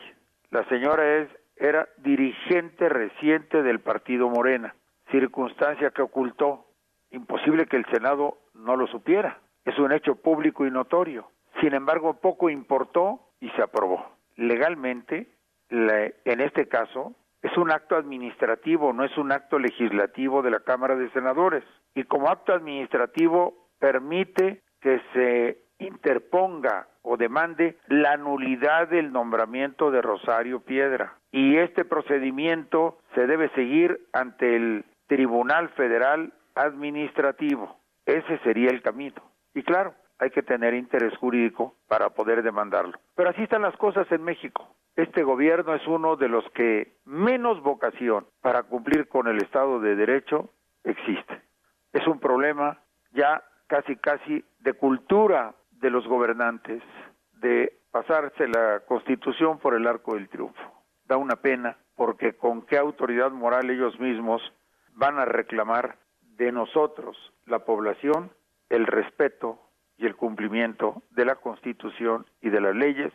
[0.51, 4.75] La señora es, era dirigente reciente del partido Morena,
[5.13, 6.67] circunstancia que ocultó.
[7.13, 9.39] Imposible que el Senado no lo supiera.
[9.65, 11.31] Es un hecho público y notorio.
[11.61, 14.05] Sin embargo, poco importó y se aprobó.
[14.35, 15.29] Legalmente,
[15.71, 20.97] en este caso, es un acto administrativo, no es un acto legislativo de la Cámara
[20.97, 21.63] de Senadores.
[21.95, 30.03] Y como acto administrativo permite que se interponga o demande la nulidad del nombramiento de
[30.03, 31.15] Rosario Piedra.
[31.31, 37.79] Y este procedimiento se debe seguir ante el Tribunal Federal Administrativo.
[38.07, 39.23] Ese sería el camino.
[39.55, 42.99] Y claro, hay que tener interés jurídico para poder demandarlo.
[43.15, 44.75] Pero así están las cosas en México.
[44.97, 49.97] Este gobierno es uno de los que menos vocación para cumplir con el Estado de
[49.97, 50.51] Derecho
[50.85, 51.43] existe.
[51.95, 52.81] Es un problema
[53.13, 56.83] ya casi casi de cultura de los gobernantes,
[57.35, 60.61] de pasarse la Constitución por el arco del triunfo.
[61.07, 64.43] Da una pena porque con qué autoridad moral ellos mismos
[64.95, 65.97] van a reclamar
[66.37, 68.33] de nosotros, la población,
[68.71, 69.61] el respeto
[69.97, 73.13] y el cumplimiento de la Constitución y de las leyes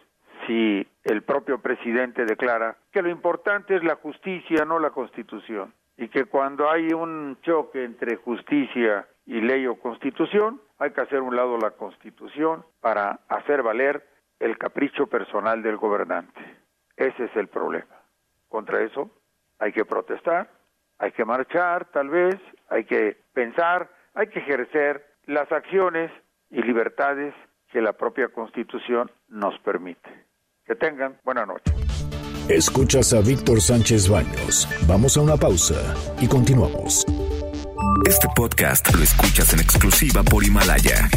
[0.48, 6.08] si el propio presidente declara que lo importante es la justicia, no la Constitución, y
[6.08, 11.36] que cuando hay un choque entre justicia y ley o Constitución, hay que hacer un
[11.36, 14.08] lado la Constitución para hacer valer
[14.40, 16.40] el capricho personal del gobernante.
[16.96, 18.02] Ese es el problema.
[18.48, 19.12] Contra eso
[19.60, 20.50] hay que protestar,
[21.00, 22.36] hay que marchar tal vez,
[22.70, 26.12] hay que pensar, hay que ejercer las acciones
[26.50, 27.36] y libertades
[27.74, 30.10] que la propia Constitución nos permite.
[30.66, 31.74] Que tengan buena noche.
[32.50, 34.68] Escuchas a Víctor Sánchez Baños.
[34.88, 35.76] Vamos a una pausa
[36.20, 37.06] y continuamos.
[38.08, 41.12] Este podcast lo escuchas en exclusiva por Himalaya.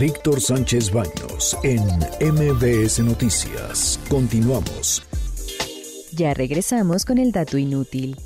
[0.00, 1.80] Víctor Sánchez Baños en
[2.20, 4.00] MBS Noticias.
[4.08, 5.04] Continuamos.
[6.12, 8.16] Ya regresamos con el dato inútil.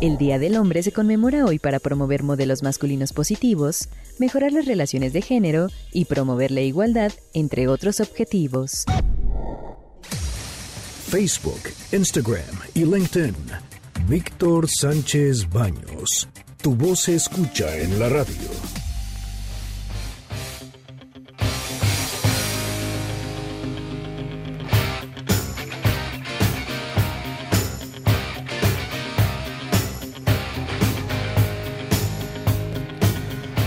[0.00, 5.12] El Día del Hombre se conmemora hoy para promover modelos masculinos positivos, mejorar las relaciones
[5.12, 8.86] de género y promover la igualdad, entre otros objetivos.
[11.06, 11.60] Facebook,
[11.92, 13.34] Instagram y LinkedIn.
[14.08, 16.28] Víctor Sánchez Baños.
[16.60, 18.50] Tu voz se escucha en la radio.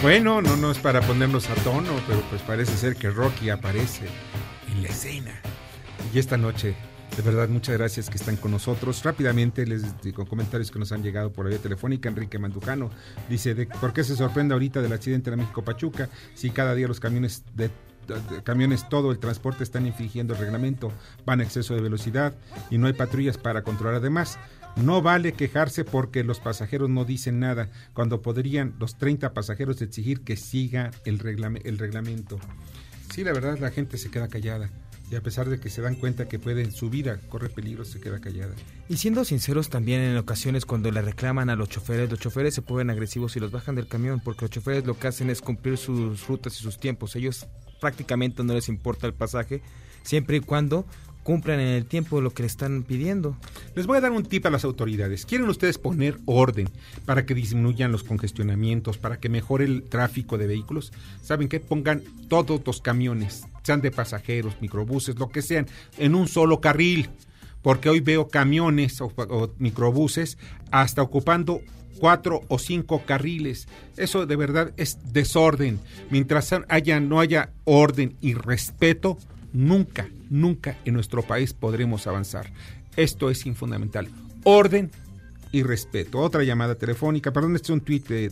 [0.02, 4.08] Bueno, no, no es para ponernos a tono, pero pues parece ser que Rocky aparece
[4.72, 5.40] en la escena.
[6.14, 6.76] Y esta noche,
[7.20, 9.04] de verdad, muchas gracias que están con nosotros.
[9.04, 12.08] Rápidamente les digo comentarios que nos han llegado por vía telefónica.
[12.08, 12.92] Enrique Mandujano
[13.28, 16.88] dice, de, ¿por qué se sorprende ahorita del accidente de la México-Pachuca si cada día
[16.88, 17.72] los camiones de
[18.46, 20.94] camiones, todo el transporte están infringiendo el reglamento,
[21.26, 22.36] van a exceso de velocidad
[22.72, 23.96] y no hay patrullas para controlar.
[23.96, 24.40] Además,
[24.78, 30.22] no vale quejarse porque los pasajeros no dicen nada, cuando podrían los 30 pasajeros exigir
[30.22, 32.40] que siga el reglamento.
[33.14, 34.70] Sí, la verdad, la gente se queda callada
[35.12, 38.00] y a pesar de que se dan cuenta que pueden, su vida corre peligro, se
[38.00, 38.54] queda callada.
[38.88, 42.62] Y siendo sinceros también en ocasiones cuando le reclaman a los choferes, los choferes se
[42.62, 45.78] ponen agresivos y los bajan del camión porque los choferes lo que hacen es cumplir
[45.78, 47.16] sus rutas y sus tiempos.
[47.16, 47.48] Ellos
[47.82, 49.62] prácticamente no les importa el pasaje
[50.04, 50.86] siempre y cuando
[51.24, 53.38] cumplan en el tiempo lo que le están pidiendo.
[53.76, 55.26] Les voy a dar un tip a las autoridades.
[55.26, 56.70] ¿Quieren ustedes poner orden
[57.06, 60.92] para que disminuyan los congestionamientos, para que mejore el tráfico de vehículos?
[61.22, 61.60] ¿Saben qué?
[61.60, 67.10] Pongan todos los camiones, sean de pasajeros, microbuses, lo que sean, en un solo carril.
[67.62, 70.38] Porque hoy veo camiones o, o microbuses
[70.72, 71.62] hasta ocupando
[72.00, 73.68] cuatro o cinco carriles.
[73.98, 75.80] Eso de verdad es desorden.
[76.10, 79.18] Mientras haya, no haya orden y respeto,
[79.54, 82.52] nunca, nunca en nuestro país podremos avanzar.
[82.96, 84.08] Esto es fundamental.
[84.44, 84.92] Orden
[85.52, 86.20] y respeto.
[86.20, 88.32] Otra llamada telefónica, perdón, este es un tuit de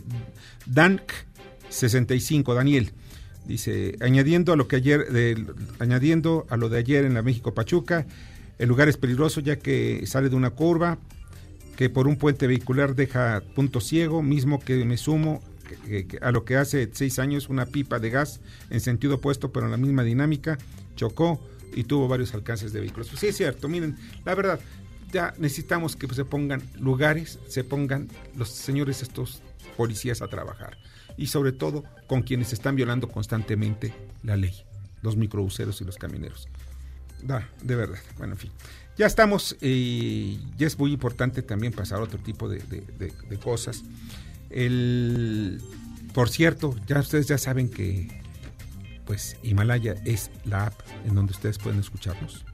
[0.72, 2.92] Dank65, Daniel.
[3.46, 5.08] Dice, añadiendo a lo que ayer,
[5.80, 8.06] añadiendo a lo de ayer en la México Pachuca,
[8.60, 10.98] el lugar es peligroso ya que sale de una curva,
[11.78, 15.42] que por un puente vehicular deja punto ciego, mismo que me sumo
[16.22, 19.72] a lo que hace seis años una pipa de gas en sentido opuesto, pero en
[19.72, 20.58] la misma dinámica,
[20.96, 21.40] chocó
[21.74, 23.08] y tuvo varios alcances de vehículos.
[23.10, 24.60] Pues sí, es cierto, miren, la verdad,
[25.12, 29.42] ya necesitamos que se pongan lugares, se pongan los señores estos
[29.76, 30.78] policías a trabajar
[31.18, 34.54] y sobre todo con quienes están violando constantemente la ley,
[35.02, 36.48] los microbuseros y los camioneros.
[37.24, 38.52] Da, de verdad, bueno, en fin.
[38.98, 43.84] Ya estamos, y ya es muy importante también pasar a otro tipo de, de cosas.
[44.50, 45.62] El,
[46.14, 48.08] por cierto, ya ustedes ya saben que
[49.08, 52.46] pues Himalaya es la app en donde ustedes pueden escucharnos.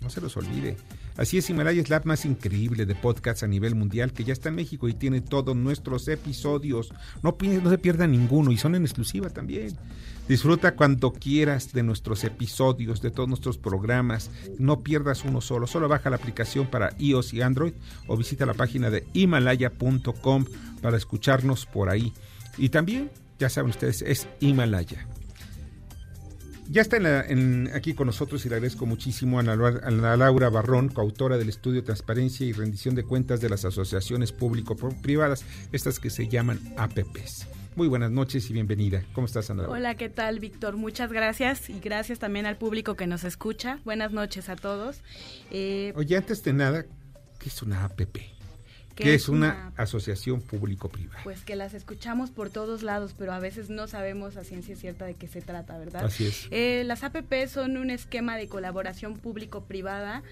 [0.00, 0.76] No se los olvide.
[1.16, 4.32] Así es, Himalaya es la app más increíble de podcasts a nivel mundial que ya
[4.32, 6.92] está en México y tiene todos nuestros episodios.
[7.24, 9.76] No, no se pierda ninguno y son en exclusiva también.
[10.28, 14.30] Disfruta cuando quieras de nuestros episodios, de todos nuestros programas.
[14.58, 15.66] No pierdas uno solo.
[15.66, 17.72] Solo baja la aplicación para iOS y Android
[18.06, 20.44] o visita la página de himalaya.com
[20.82, 22.12] para escucharnos por ahí.
[22.58, 25.08] Y también, ya saben ustedes, es Himalaya.
[26.70, 26.98] Ya está
[27.74, 32.46] aquí con nosotros y le agradezco muchísimo a Ana, Laura Barrón, coautora del estudio Transparencia
[32.46, 37.46] y Rendición de Cuentas de las Asociaciones Público-Privadas, estas que se llaman APPs.
[37.74, 39.02] Muy buenas noches y bienvenida.
[39.14, 39.66] ¿Cómo estás, Ana?
[39.66, 40.76] Hola, ¿qué tal, Víctor?
[40.76, 43.78] Muchas gracias y gracias también al público que nos escucha.
[43.86, 45.00] Buenas noches a todos.
[45.50, 46.84] Eh, Oye, antes de nada,
[47.38, 48.37] ¿qué es una APP?
[49.04, 51.20] ¿Qué es una, asociación público-privada?
[51.24, 55.04] Pues que las escuchamos por todos lados, pero a veces no sabemos a ciencia cierta
[55.06, 56.04] de qué se trata, ¿verdad?
[56.04, 56.48] Así es.
[56.50, 60.22] Eh, las APP son un esquema de colaboración público-privada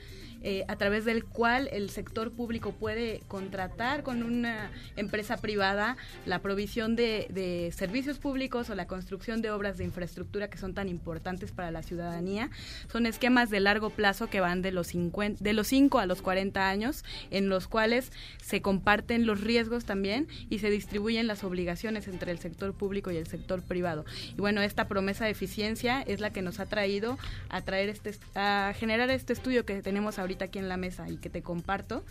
[0.49, 6.39] eh, a través del cual el sector público puede contratar con una empresa privada la
[6.39, 11.51] provisión de, servicios públicos o la construcción de obras de infraestructura que son tan importantes
[11.51, 12.49] para la ciudadanía.
[12.93, 16.23] Son esquemas de largo plazo que van de los, 50, de los 5 a los
[16.23, 22.07] 40 años, en los cuales se comparten los riesgos también y se distribuyen las obligaciones
[22.07, 24.05] entre el sector público y el sector privado.
[24.37, 27.19] Y bueno, esta promesa de eficiencia es la que nos ha traído
[27.49, 31.17] a traer este a generar este estudio que tenemos ahorita aquí en la mesa y
[31.17, 32.05] que te comparto.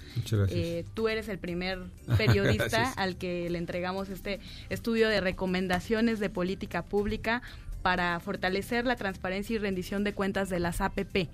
[0.49, 1.79] Eh, tú eres el primer
[2.17, 7.41] periodista al que le entregamos este estudio de recomendaciones de política pública
[7.81, 11.29] para fortalecer la transparencia y rendición de cuentas de las APP.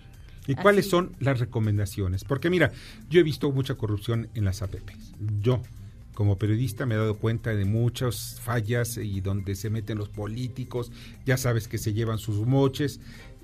[0.48, 2.24] ¿Y cuáles son las recomendaciones?
[2.24, 2.72] Porque mira,
[3.10, 5.14] yo he visto mucha corrupción en las APPs.
[5.42, 5.62] Yo,
[6.14, 10.92] como periodista, me he dado cuenta de muchas fallas y donde se meten los políticos,
[11.26, 13.00] ya sabes que se llevan sus moches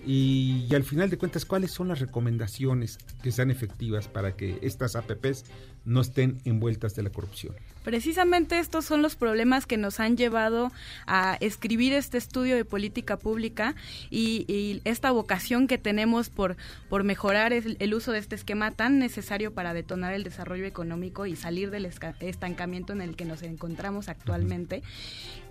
[0.07, 4.95] y, al final de cuentas, ¿cuáles son las recomendaciones que sean efectivas para que estas
[4.95, 5.43] APPs
[5.83, 7.53] no estén envueltas de la corrupción?
[7.83, 10.71] Precisamente estos son los problemas que nos han llevado
[11.07, 13.75] a escribir este estudio de política pública
[14.09, 16.55] y, esta vocación que tenemos por,
[16.87, 21.35] por mejorar el, uso de este esquema tan necesario para detonar el desarrollo económico y
[21.35, 24.83] salir del estancamiento en el que nos encontramos actualmente.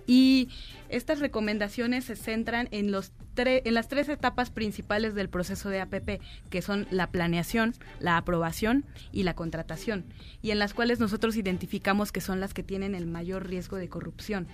[0.07, 0.49] Y
[0.89, 6.21] estas recomendaciones se centran en, los en las tres etapas principales del proceso de APP,
[6.49, 10.05] que son la planeación, la aprobación y la contratación,
[10.41, 13.89] y en las cuales nosotros identificamos que son las que tienen el mayor riesgo de
[13.89, 14.47] corrupción.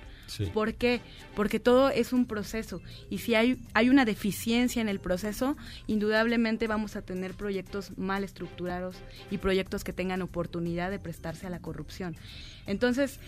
[0.53, 1.01] ¿Por qué?
[1.35, 6.67] Porque todo es un proceso y si hay, hay una deficiencia en el proceso, indudablemente
[6.67, 8.95] vamos a tener proyectos mal estructurados
[9.29, 12.15] y proyectos que tengan oportunidad de prestarse a la corrupción.
[12.65, 13.19] Entonces,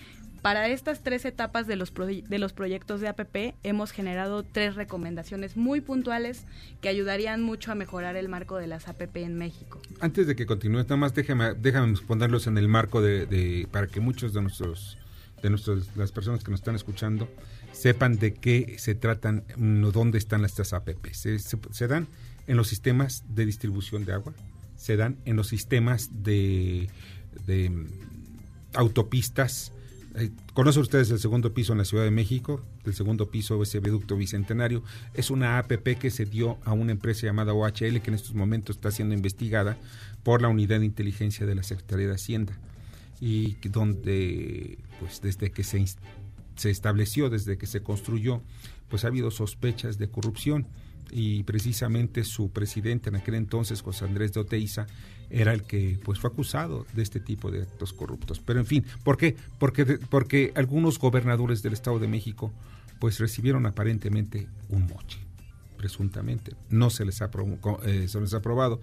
[0.46, 5.58] para estas tres etapas de los, de los proyectos de APP hemos generado tres recomendaciones
[5.58, 6.46] muy puntuales
[6.82, 9.82] que ayudarían mucho a mejorar el marco de las APP en México.
[10.02, 14.00] Antes de que continúe, nada más déjame, déjame ponerlos en el marco de, para que
[14.00, 15.00] muchos de nuestros
[15.42, 17.28] de nuestros, las personas que nos están escuchando
[17.72, 21.08] sepan de qué se tratan, dónde están estas APP.
[21.14, 22.06] Se, se, dan
[22.46, 24.36] en los sistemas de distribución de agua,
[24.76, 26.88] se dan en los sistemas de,
[27.48, 27.72] de
[28.76, 29.72] autopistas,
[30.54, 32.62] ¿Conocen ustedes el segundo piso en la Ciudad de México?
[32.86, 34.82] El segundo piso, ese viaducto bicentenario,
[35.14, 38.78] es una APP que se dio a una empresa llamada OHL que en estos momentos
[38.78, 39.78] está siendo investigada
[40.24, 42.58] por la Unidad de Inteligencia de la Secretaría de Hacienda.
[43.20, 45.84] Y donde, pues desde que se,
[46.56, 48.42] se estableció, desde que se construyó,
[48.88, 50.68] pues ha habido sospechas de corrupción
[51.18, 54.86] y precisamente su presidente en aquel entonces, José Andrés de Oteiza,
[55.30, 58.42] era el que pues fue acusado de este tipo de actos corruptos.
[58.42, 59.38] Pero en fin, ¿por qué?
[59.58, 62.52] Porque, porque algunos gobernadores del Estado de México
[63.00, 65.20] pues recibieron aparentemente un moche,
[65.78, 66.52] presuntamente.
[66.70, 67.32] No se les ha,
[67.86, 68.82] eh, se les ha aprobado,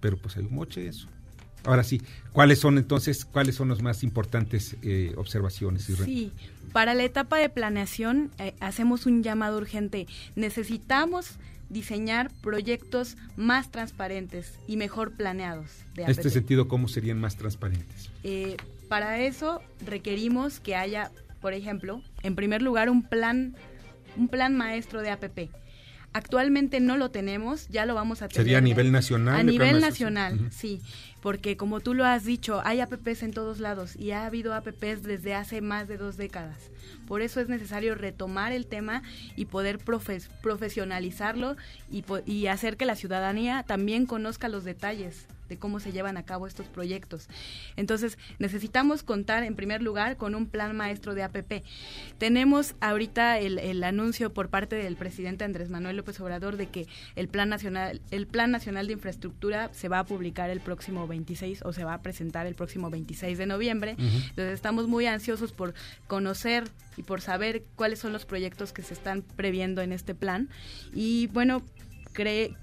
[0.00, 1.08] pero pues hay un moche eso.
[1.64, 2.00] Ahora sí,
[2.32, 5.84] ¿cuáles son entonces, cuáles son las más importantes eh, observaciones?
[5.84, 6.32] Sí,
[6.72, 10.06] para la etapa de planeación eh, hacemos un llamado urgente.
[10.34, 11.38] Necesitamos
[11.68, 15.70] diseñar proyectos más transparentes y mejor planeados.
[15.96, 18.10] En este sentido, ¿cómo serían más transparentes?
[18.22, 18.56] Eh,
[18.88, 21.10] para eso requerimos que haya,
[21.40, 23.54] por ejemplo, en primer lugar, un plan,
[24.16, 25.50] un plan maestro de APP.
[26.12, 28.44] Actualmente no lo tenemos, ya lo vamos a tener.
[28.44, 29.34] ¿Sería a nivel nacional?
[29.34, 30.80] A nivel nacional, sí
[31.24, 35.02] porque como tú lo has dicho, hay APPs en todos lados y ha habido APPs
[35.02, 36.70] desde hace más de dos décadas.
[37.06, 39.02] Por eso es necesario retomar el tema
[39.34, 41.56] y poder profesionalizarlo
[41.90, 46.46] y, hacer que la ciudadanía también conozca los detalles de cómo se llevan a cabo
[46.46, 47.28] estos proyectos.
[47.76, 51.62] Entonces, necesitamos contar en primer lugar con un plan maestro de APP.
[52.18, 57.28] Tenemos ahorita el, anuncio por parte del presidente Andrés Manuel López Obrador de que el
[57.28, 61.72] Plan Nacional, el Plan Nacional de Infraestructura se va a publicar el próximo 26 o
[61.72, 63.96] se va a presentar el próximo 26 de noviembre.
[63.98, 65.74] Entonces, estamos muy ansiosos por
[66.06, 66.64] conocer
[66.96, 70.48] y por saber cuáles son los proyectos que se están previendo en este plan.
[70.92, 71.62] Y bueno,
[72.12, 72.54] cree,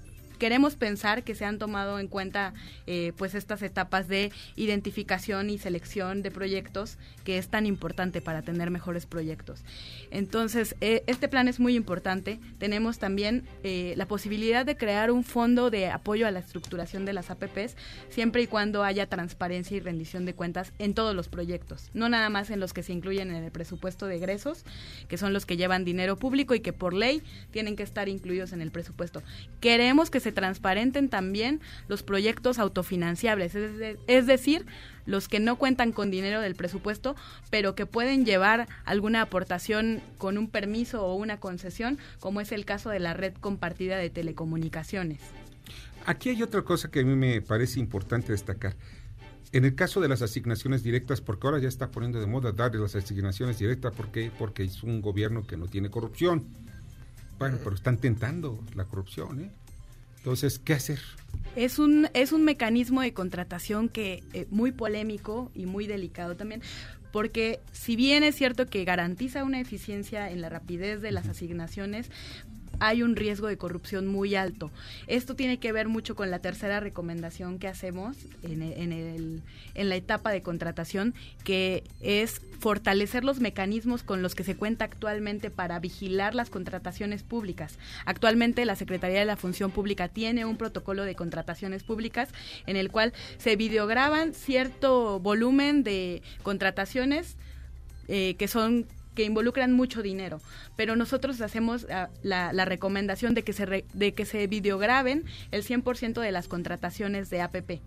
[0.42, 2.52] queremos pensar que se han tomado en cuenta
[2.88, 8.42] eh, pues estas etapas de identificación y selección de proyectos que es tan importante para
[8.42, 9.62] tener mejores proyectos.
[10.10, 12.40] Entonces, eh, este plan es muy importante.
[12.58, 17.12] Tenemos también eh, la posibilidad de crear un fondo de apoyo a la estructuración de
[17.12, 17.76] las APPs,
[18.08, 22.30] siempre y cuando haya transparencia y rendición de cuentas en todos los proyectos, no nada
[22.30, 24.64] más en los que se incluyen en el presupuesto de egresos,
[25.06, 27.22] que son los que llevan dinero público y que por ley
[27.52, 29.22] tienen que estar incluidos en el presupuesto.
[29.60, 34.66] Queremos que se transparenten también los proyectos autofinanciables, es decir,
[35.06, 37.16] los que no cuentan con dinero del presupuesto,
[37.50, 42.64] pero que pueden llevar alguna aportación con un permiso o una concesión, como es el
[42.64, 45.20] caso de la red compartida de telecomunicaciones.
[46.06, 48.74] Aquí hay otra cosa que a mí me parece importante destacar.
[49.52, 52.80] En el caso de las asignaciones directas, porque ahora ya está poniendo de moda darle
[52.80, 54.30] las asignaciones directas, ¿por qué?
[54.38, 56.46] Porque es un gobierno que no tiene corrupción.
[57.38, 59.50] Bueno, pero están tentando la corrupción, ¿eh?
[60.22, 61.00] Entonces, ¿qué hacer?
[61.56, 66.62] Es un, es un mecanismo de contratación que eh, muy polémico y muy delicado también,
[67.10, 72.08] porque si bien es cierto que garantiza una eficiencia en la rapidez de las asignaciones,
[72.80, 74.70] hay un riesgo de corrupción muy alto.
[75.06, 79.42] Esto tiene que ver mucho con la tercera recomendación que hacemos en, en,
[79.74, 81.14] en la etapa de contratación,
[81.44, 87.22] que es fortalecer los mecanismos con los que se cuenta actualmente para vigilar las contrataciones
[87.22, 87.78] públicas.
[88.04, 92.28] Actualmente la Secretaría de la Función Pública tiene un protocolo de contrataciones públicas
[92.66, 97.36] en el cual se videograban cierto volumen de contrataciones
[98.08, 100.40] eh, que son que involucran mucho dinero,
[100.76, 105.64] pero nosotros hacemos ah, la, la, recomendación de que se de que se videograben el
[105.64, 107.80] 100% de las contrataciones de APP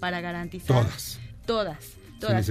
[0.00, 1.20] para garantizar todas.
[1.46, 1.96] Todas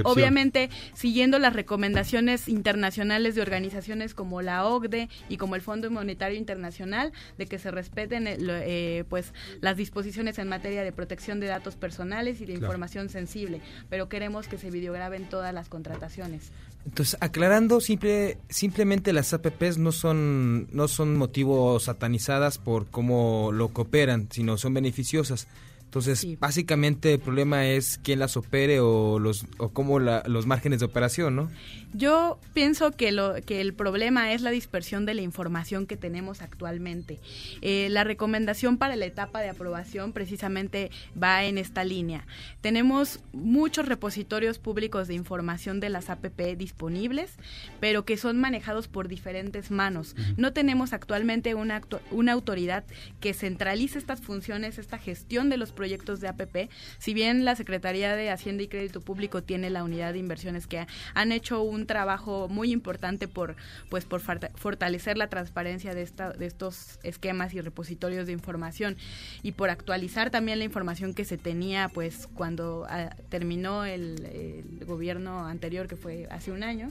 [0.03, 6.37] Obviamente, siguiendo las recomendaciones internacionales de organizaciones como la OCDE y como el Fondo Monetario
[6.37, 11.47] Internacional, de que se respeten eh, eh, pues las disposiciones en materia de protección de
[11.47, 16.51] datos personales y de información sensible, pero queremos que se videograben todas las contrataciones.
[16.85, 23.69] Entonces, aclarando, simple, simplemente las APPs no son, no son motivos satanizadas por cómo lo
[23.69, 25.47] cooperan, sino son beneficiosas.
[25.95, 30.85] Entonces, básicamente el problema es quién las opere o los o cómo los márgenes de
[30.85, 31.49] operación, ¿no?
[31.93, 36.41] Yo pienso que lo que el problema es la dispersión de la información que tenemos
[36.41, 37.21] actualmente.
[37.61, 40.91] Eh, la recomendación para la etapa de aprobación precisamente
[41.21, 42.27] va en esta línea.
[42.59, 47.37] Tenemos muchos repositorios públicos de información de las APP disponibles,
[47.79, 50.17] pero que son manejados por diferentes manos.
[50.35, 51.81] No tenemos actualmente una,
[52.11, 52.83] una autoridad
[53.21, 56.71] que centralice estas funciones, esta gestión de los proyectos proyectos de APP.
[56.97, 60.87] Si bien la Secretaría de Hacienda y Crédito Público tiene la unidad de inversiones que
[61.13, 63.55] han hecho un trabajo muy importante por
[63.91, 68.97] pues por fortalecer la transparencia de, esta, de estos esquemas y repositorios de información
[69.43, 74.85] y por actualizar también la información que se tenía pues cuando ah, terminó el, el
[74.87, 76.89] gobierno anterior que fue hace un año,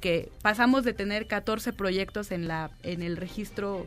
[0.00, 3.86] que pasamos de tener 14 proyectos en la en el registro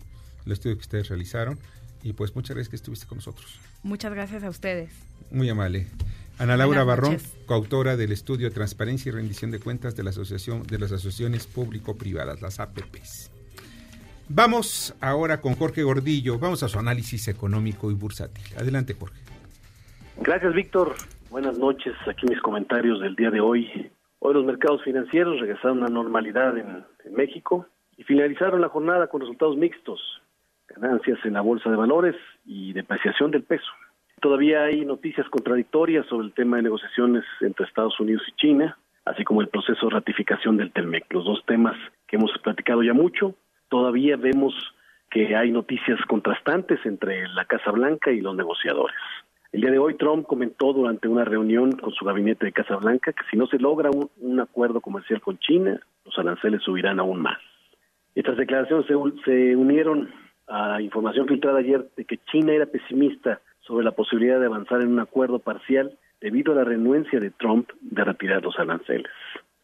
[0.47, 1.59] el estudio que ustedes realizaron,
[2.03, 3.59] y pues muchas gracias que estuviste con nosotros.
[3.83, 4.91] Muchas gracias a ustedes.
[5.31, 5.87] Muy amable.
[6.39, 7.17] Ana Laura Barrón,
[7.47, 12.41] coautora del estudio Transparencia y Rendición de Cuentas de la Asociación de las Asociaciones Público-Privadas,
[12.41, 13.33] las APPs.
[14.29, 18.45] Vamos ahora con Jorge Gordillo, vamos a su análisis económico y bursátil.
[18.57, 19.21] Adelante, Jorge.
[20.21, 20.95] Gracias, Víctor.
[21.31, 21.95] Buenas noches.
[22.07, 23.91] Aquí mis comentarios del día de hoy.
[24.21, 26.85] Hoy los mercados financieros regresaron a normalidad en,
[27.17, 27.67] México
[27.97, 30.01] y finalizaron la jornada con resultados mixtos,
[30.69, 32.15] ganancias en la bolsa de valores
[32.45, 33.73] y depreciación del peso.
[34.21, 39.23] Todavía hay noticias contradictorias sobre el tema de negociaciones entre Estados Unidos y China, así
[39.23, 43.35] como el proceso de ratificación del TELMEC, los dos temas que hemos platicado ya mucho.
[43.69, 44.55] Todavía vemos
[45.11, 48.97] que hay noticias contrastantes entre la Casa Blanca y los negociadores.
[49.53, 53.13] El día de hoy Trump comentó durante una reunión con su gabinete de Casa Blanca
[53.13, 57.39] que si no se logra un, acuerdo comercial con China, los aranceles subirán aún más.
[58.15, 58.95] Estas declaraciones se,
[59.25, 60.11] se unieron
[60.49, 64.89] a información filtrada ayer de que China era pesimista sobre la posibilidad de avanzar en
[64.89, 69.13] un acuerdo parcial debido a la renuencia de Trump de retirar los aranceles.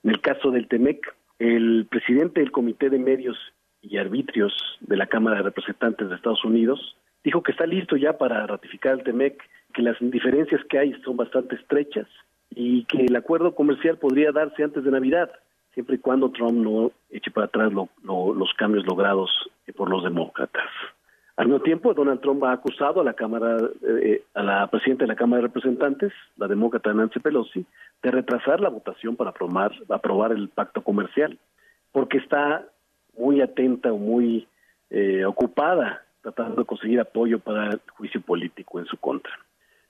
[0.05, 3.37] En el caso del TEMEC, el presidente del Comité de Medios
[3.81, 8.19] y Arbitrios de la Cámara de Representantes de Estados Unidos dijo que está listo ya
[8.19, 9.43] para ratificar el TEMEC
[9.73, 12.07] que las diferencias que hay son bastante estrechas
[12.51, 15.33] y que el acuerdo comercial podría darse antes de Navidad,
[15.73, 19.31] siempre y cuando Trump no eche para atrás los cambios logrados
[19.75, 20.69] por los demócratas.
[21.37, 25.09] Al mismo tiempo, Donald Trump ha acusado a la Cámara, eh, a la presidenta de
[25.09, 27.67] la Cámara de Representantes, la demócrata Nancy Pelosi,
[28.03, 31.39] de retrasar la votación para aprobar, aprobar el pacto comercial,
[31.91, 32.65] porque está
[33.19, 34.47] muy atenta o muy
[34.91, 39.33] eh, ocupada tratando de conseguir apoyo para el juicio político en su contra.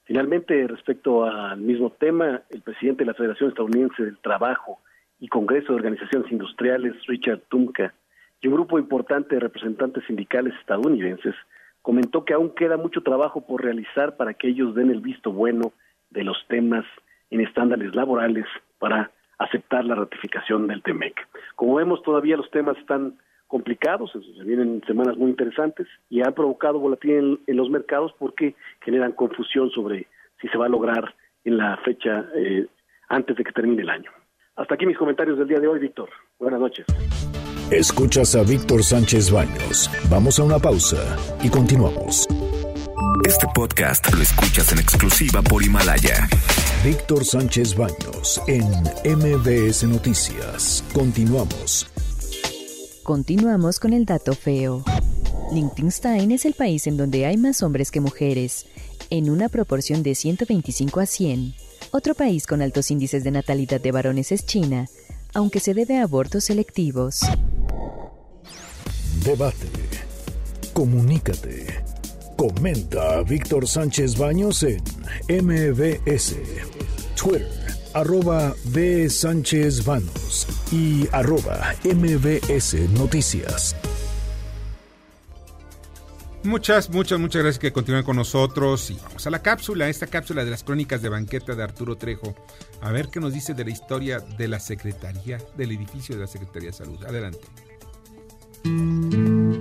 [0.05, 4.81] Finalmente, respecto al mismo tema, el presidente de la Federación Estadounidense del Trabajo
[5.21, 7.95] y Congreso de Organizaciones Industriales, Richard Tumka,
[8.41, 11.35] y un grupo importante de representantes sindicales estadounidenses,
[11.83, 15.73] comentó que aún queda mucho trabajo por realizar para que ellos den el visto bueno
[16.11, 16.85] de los temas
[17.31, 18.47] en estándares laborales
[18.79, 21.15] para aceptar la ratificación del TEMEC.
[21.57, 26.79] Como vemos, todavía los temas están complicados, se vienen semanas muy interesantes y han provocado
[26.79, 30.07] volatilidad en, los mercados porque generan confusión sobre
[30.41, 31.15] si se va a lograr
[31.45, 32.67] en la fecha eh,
[33.09, 34.11] antes de que termine el año.
[34.57, 36.09] Hasta aquí mis comentarios del día de hoy, Víctor.
[36.39, 36.87] Buenas noches.
[37.71, 39.91] Escuchas a Víctor Sánchez Baños.
[40.11, 42.27] Vamos a una pausa y continuamos.
[43.27, 46.29] Este podcast lo escuchas en exclusiva por Himalaya.
[46.85, 48.69] Víctor Sánchez Baños en
[49.17, 50.85] MBS Noticias.
[50.93, 51.87] Continuamos.
[53.03, 54.85] Continuamos con el dato feo.
[55.51, 58.67] Liechtenstein es el país en donde hay más hombres que mujeres,
[59.09, 61.55] en una proporción de 125 a 100.
[61.93, 64.87] Otro país con altos índices de natalidad de varones es China,
[65.33, 67.21] aunque se debe a abortos selectivos.
[69.25, 69.69] Debate.
[70.73, 71.83] Comunícate.
[72.37, 74.83] Comenta a Víctor Sánchez Baños en
[75.29, 76.37] MBS,
[77.17, 77.65] Twitter
[77.95, 79.09] arroba B.
[79.09, 83.77] Sánchez Vanos y arroba MBS Noticias.
[86.43, 90.45] Muchas, muchas, muchas gracias que continúen con nosotros y vamos a la cápsula, esta cápsula
[90.45, 92.35] de las crónicas de banqueta de Arturo Trejo.
[92.83, 96.27] A ver qué nos dice de la historia de la Secretaría, del edificio de la
[96.27, 97.03] Secretaría de Salud.
[97.05, 97.47] Adelante.
[98.65, 99.61] El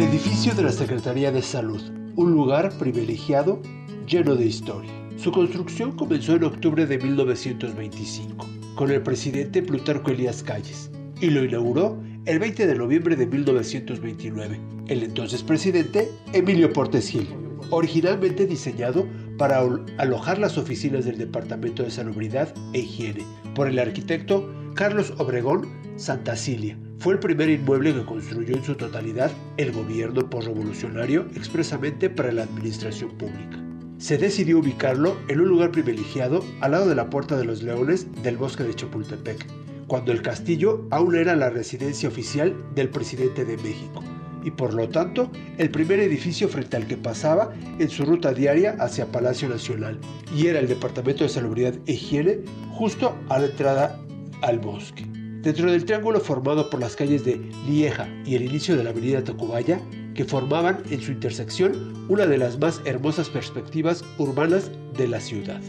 [0.00, 1.82] edificio de la Secretaría de Salud,
[2.14, 3.60] un lugar privilegiado
[4.06, 4.92] lleno de historia.
[5.16, 8.46] Su construcción comenzó en octubre de 1925
[8.76, 14.60] con el presidente Plutarco Elías Calles y lo inauguró el 20 de noviembre de 1929
[14.86, 17.26] el entonces presidente Emilio Portes Gil,
[17.70, 19.04] originalmente diseñado
[19.36, 19.64] para
[19.98, 23.24] alojar las oficinas del Departamento de Salubridad e Higiene
[23.56, 25.66] por el arquitecto Carlos Obregón
[25.96, 26.78] Santacilia.
[26.98, 32.44] Fue el primer inmueble que construyó en su totalidad el gobierno postrevolucionario expresamente para la
[32.44, 33.64] administración pública
[33.98, 38.06] se decidió ubicarlo en un lugar privilegiado al lado de la Puerta de los Leones
[38.22, 39.46] del bosque de Chapultepec,
[39.86, 44.02] cuando el castillo aún era la residencia oficial del presidente de México
[44.42, 48.76] y por lo tanto el primer edificio frente al que pasaba en su ruta diaria
[48.78, 49.98] hacia Palacio Nacional
[50.36, 52.40] y era el Departamento de Salubridad e Higiene
[52.72, 53.98] justo a la entrada
[54.42, 55.13] al bosque.
[55.44, 59.22] Dentro del triángulo formado por las calles de Lieja y el inicio de la avenida
[59.22, 59.78] Tacubaya,
[60.14, 65.60] que formaban en su intersección una de las más hermosas perspectivas urbanas de la ciudad.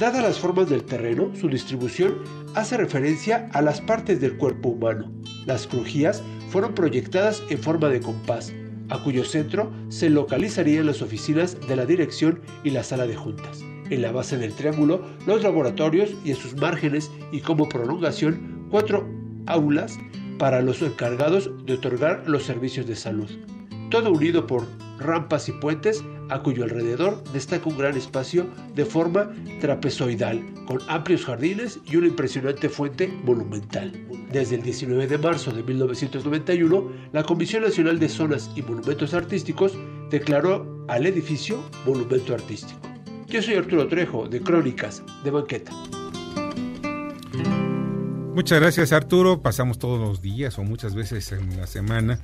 [0.00, 2.16] Dadas las formas del terreno, su distribución
[2.56, 5.12] hace referencia a las partes del cuerpo humano.
[5.46, 8.52] Las crujías fueron proyectadas en forma de compás,
[8.88, 13.62] a cuyo centro se localizarían las oficinas de la dirección y la sala de juntas.
[13.90, 19.19] En la base del triángulo, los laboratorios y en sus márgenes y como prolongación, cuatro
[19.46, 19.98] aulas
[20.38, 23.30] para los encargados de otorgar los servicios de salud
[23.90, 24.66] todo unido por
[24.98, 31.24] rampas y puentes a cuyo alrededor destaca un gran espacio de forma trapezoidal, con amplios
[31.24, 33.92] jardines y una impresionante fuente monumental.
[34.30, 39.76] Desde el 19 de marzo de 1991, la Comisión Nacional de Zonas y Monumentos Artísticos
[40.08, 42.80] declaró al edificio monumento artístico.
[43.26, 45.72] Yo soy Arturo Trejo, de Crónicas de Banqueta.
[48.40, 49.42] Muchas gracias Arturo.
[49.42, 52.18] Pasamos todos los días o muchas veces en la semana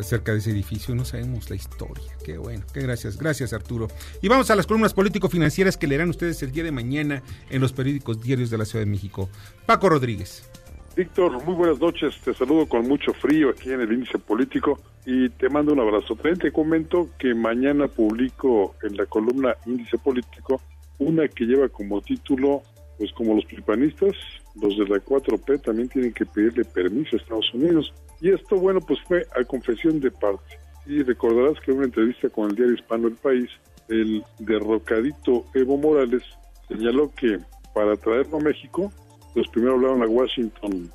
[0.00, 0.92] cerca de ese edificio.
[0.96, 2.02] No sabemos la historia.
[2.24, 3.16] Qué bueno, qué gracias.
[3.16, 3.86] Gracias Arturo.
[4.20, 7.72] Y vamos a las columnas político-financieras que leerán ustedes el día de mañana en los
[7.72, 9.30] periódicos diarios de la Ciudad de México.
[9.66, 10.50] Paco Rodríguez.
[10.96, 12.16] Víctor, muy buenas noches.
[12.24, 16.16] Te saludo con mucho frío aquí en el índice político y te mando un abrazo.
[16.16, 20.60] También te comento que mañana publico en la columna Índice Político
[20.98, 22.62] una que lleva como título,
[22.98, 24.12] pues como los pripanistas,
[24.60, 27.92] los de la 4P también tienen que pedirle permiso a Estados Unidos.
[28.20, 30.58] Y esto, bueno, pues fue a confesión de parte.
[30.86, 33.50] Y recordarás que en una entrevista con el diario hispano El País,
[33.88, 36.22] el derrocadito Evo Morales
[36.68, 37.38] señaló que
[37.74, 38.92] para traerlo a México,
[39.34, 40.90] los primero hablaron a Washington,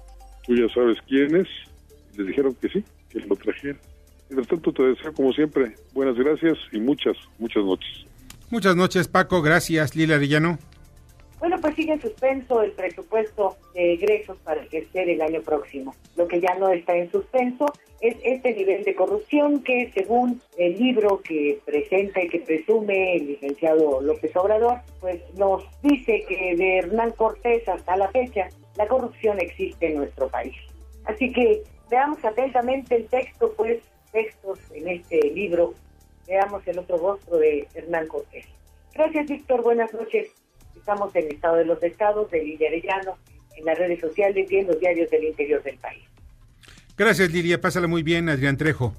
[0.45, 1.47] tú ya sabes quiénes,
[2.14, 3.80] y les dijeron que sí, que lo trajeran.
[4.30, 8.06] Mientras tanto, te deseo, como siempre, buenas gracias y muchas, muchas noches.
[8.49, 9.41] Muchas noches, Paco.
[9.41, 10.58] Gracias, Lila Arellano.
[11.41, 15.95] Bueno, pues sigue en suspenso el presupuesto de egresos para ejercer el año próximo.
[16.15, 17.65] Lo que ya no está en suspenso
[17.99, 23.25] es este nivel de corrupción que, según el libro que presenta y que presume el
[23.25, 29.39] licenciado López Obrador, pues nos dice que de Hernán Cortés hasta la fecha la corrupción
[29.39, 30.53] existe en nuestro país.
[31.05, 33.81] Así que veamos atentamente el texto, pues
[34.11, 35.73] textos en este libro.
[36.27, 38.45] Veamos el otro rostro de Hernán Cortés.
[38.93, 39.63] Gracias, Víctor.
[39.63, 40.40] Buenas noches.
[40.82, 43.15] Estamos en Estado de los Estados, de Lidia Arellano,
[43.55, 46.01] en las redes sociales y en los diarios del interior del país.
[46.97, 47.61] Gracias, Lidia.
[47.61, 48.95] Pásala muy bien, Adrián Trejo.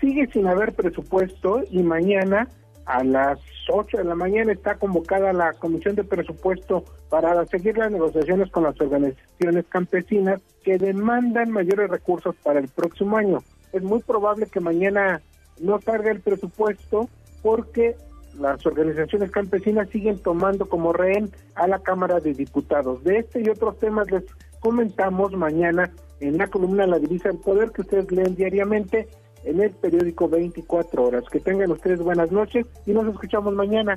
[0.00, 2.48] Sigue sin haber presupuesto y mañana
[2.86, 7.90] a las 8 de la mañana está convocada la Comisión de Presupuesto para seguir las
[7.90, 13.42] negociaciones con las organizaciones campesinas que demandan mayores recursos para el próximo año.
[13.72, 15.20] Es muy probable que mañana
[15.60, 17.08] no salga el presupuesto
[17.42, 17.96] porque
[18.40, 23.04] las organizaciones campesinas siguen tomando como rehén a la Cámara de Diputados.
[23.04, 24.24] De este y otros temas les
[24.60, 29.08] comentamos mañana en la columna La Divisa del Poder que ustedes leen diariamente
[29.44, 31.24] en el periódico 24 horas.
[31.30, 33.94] Que tengan ustedes buenas noches y nos escuchamos mañana.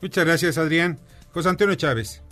[0.00, 0.98] Muchas gracias, Adrián.
[1.32, 2.22] José Antonio Chávez.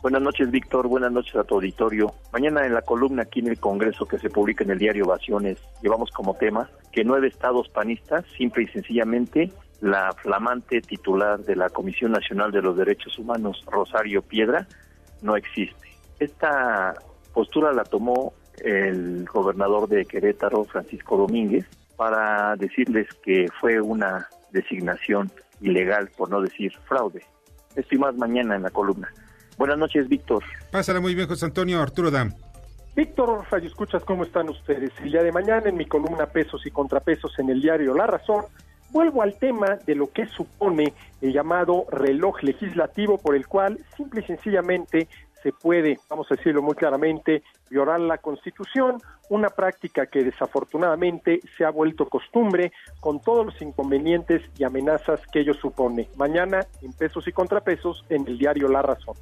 [0.00, 0.86] Buenas noches, Víctor.
[0.86, 2.14] Buenas noches a tu auditorio.
[2.32, 5.58] Mañana en la columna aquí en el Congreso que se publica en el diario Ovaciones,
[5.82, 11.68] llevamos como tema que nueve estados panistas, simple y sencillamente, la flamante titular de la
[11.70, 14.66] Comisión Nacional de los Derechos Humanos, Rosario Piedra,
[15.22, 15.88] no existe.
[16.18, 16.94] Esta
[17.32, 21.66] postura la tomó el gobernador de Querétaro, Francisco Domínguez,
[21.96, 27.22] para decirles que fue una designación ilegal, por no decir fraude.
[27.76, 29.12] Esto y más mañana en la columna.
[29.56, 30.42] Buenas noches, Víctor.
[30.70, 32.32] Pásala muy bien, José Antonio Arturo Dam.
[32.96, 34.90] Víctor Radio Escuchas, ¿cómo están ustedes?
[35.00, 38.46] El día de mañana en mi columna Pesos y Contrapesos en el diario La Razón
[38.90, 44.20] Vuelvo al tema de lo que supone el llamado reloj legislativo por el cual simple
[44.20, 45.08] y sencillamente
[45.42, 51.64] se puede, vamos a decirlo muy claramente, violar la Constitución, una práctica que desafortunadamente se
[51.64, 56.08] ha vuelto costumbre con todos los inconvenientes y amenazas que ello supone.
[56.16, 59.14] Mañana en pesos y contrapesos en el diario La Razón.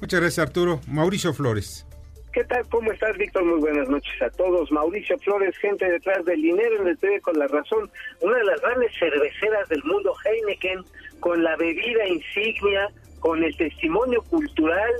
[0.00, 0.80] Muchas gracias Arturo.
[0.88, 1.86] Mauricio Flores.
[2.32, 2.66] ¿Qué tal?
[2.70, 3.44] ¿Cómo estás, Víctor?
[3.44, 4.72] Muy buenas noches a todos.
[4.72, 7.90] Mauricio Flores, gente detrás del dinero en el TV con la razón.
[8.22, 10.82] Una de las grandes cerveceras del mundo, Heineken,
[11.20, 12.88] con la bebida insignia,
[13.20, 14.90] con el testimonio cultural,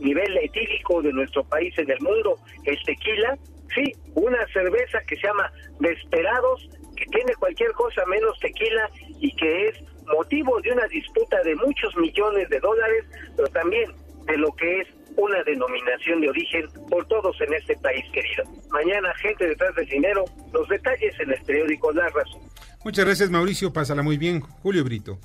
[0.00, 3.38] nivel etílico de nuestro país en el mundo, el tequila.
[3.74, 9.68] Sí, una cerveza que se llama Desperados, que tiene cualquier cosa menos tequila y que
[9.68, 9.82] es
[10.14, 13.90] motivo de una disputa de muchos millones de dólares, pero también
[14.26, 18.44] de lo que es una denominación de origen por todos en este país querido.
[18.70, 22.40] Mañana, gente detrás del dinero, los detalles en el periódico La Razón.
[22.84, 23.72] Muchas gracias, Mauricio.
[23.72, 24.40] Pásala muy bien.
[24.40, 25.18] Julio Brito.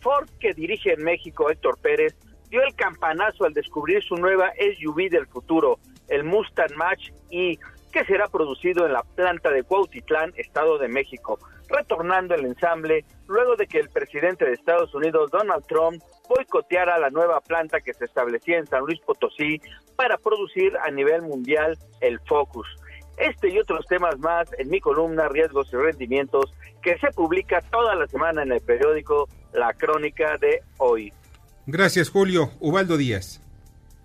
[0.00, 2.16] Ford, que dirige en México Héctor Pérez,
[2.48, 7.58] dio el campanazo al descubrir su nueva SUV del futuro, el Mustang Match y
[7.92, 11.38] que será producido en la planta de Cuautitlán, Estado de México,
[11.70, 17.10] retornando el ensamble luego de que el presidente de Estados Unidos, Donald Trump, boicoteara la
[17.10, 19.60] nueva planta que se establecía en San Luis Potosí
[19.96, 22.66] para producir a nivel mundial el Focus.
[23.16, 26.52] Este y otros temas más en mi columna Riesgos y Rendimientos
[26.82, 31.12] que se publica toda la semana en el periódico La Crónica de hoy.
[31.66, 32.50] Gracias, Julio.
[32.60, 33.42] Ubaldo Díaz.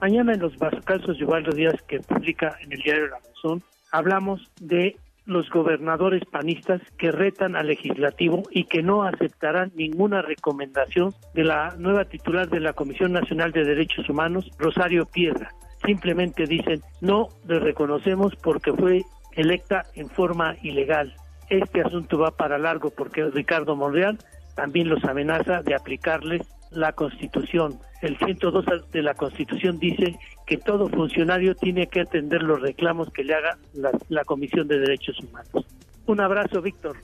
[0.01, 0.53] Mañana en los
[0.83, 6.23] casos de Ubaldo Díaz que publica en el diario La Razón, hablamos de los gobernadores
[6.25, 12.47] panistas que retan al legislativo y que no aceptarán ninguna recomendación de la nueva titular
[12.49, 15.51] de la Comisión Nacional de Derechos Humanos, Rosario Piedra.
[15.83, 19.03] Simplemente dicen, no le reconocemos porque fue
[19.33, 21.13] electa en forma ilegal.
[21.49, 24.17] Este asunto va para largo porque Ricardo Monreal
[24.55, 26.41] también los amenaza de aplicarles
[26.75, 27.79] la Constitución.
[28.01, 33.23] El 102 de la Constitución dice que todo funcionario tiene que atender los reclamos que
[33.23, 35.65] le haga la, Comisión de Derechos Humanos.
[36.05, 36.97] Un abrazo, Víctor.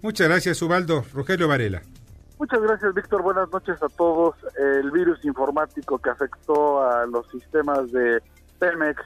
[0.00, 1.04] Muchas gracias, Ubaldo.
[1.12, 1.82] Rogelio Varela.
[2.38, 3.22] Muchas gracias, Víctor.
[3.22, 4.34] Buenas noches a todos.
[4.58, 8.20] El virus informático que afectó a los sistemas de
[8.58, 9.00] Pemex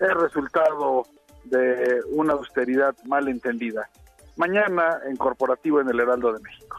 [0.00, 1.06] es resultado
[1.44, 3.88] de una austeridad mal entendida.
[4.36, 6.78] Mañana en Corporativo en el Heraldo de México.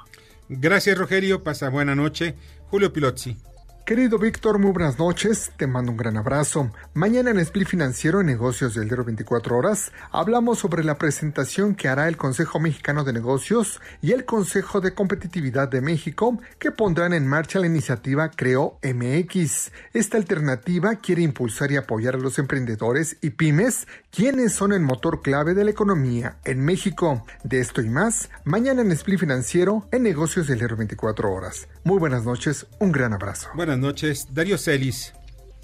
[0.49, 1.43] Gracias, Rogelio.
[1.43, 2.35] Pasa buena noche.
[2.73, 3.52] Julio Pilotzi.
[3.85, 6.71] Querido Víctor, muy buenas noches, te mando un gran abrazo.
[6.93, 11.89] Mañana en Split Financiero en Negocios del Diario 24 Horas hablamos sobre la presentación que
[11.89, 17.11] hará el Consejo Mexicano de Negocios y el Consejo de Competitividad de México que pondrán
[17.11, 19.73] en marcha la iniciativa Creo MX.
[19.93, 25.21] Esta alternativa quiere impulsar y apoyar a los emprendedores y pymes, quienes son el motor
[25.21, 27.25] clave de la economía en México.
[27.43, 31.67] De esto y más, mañana en Split Financiero en Negocios del Diario 24 Horas.
[31.83, 33.49] Muy buenas noches, un gran abrazo.
[33.79, 35.13] Noches, Darío Celis.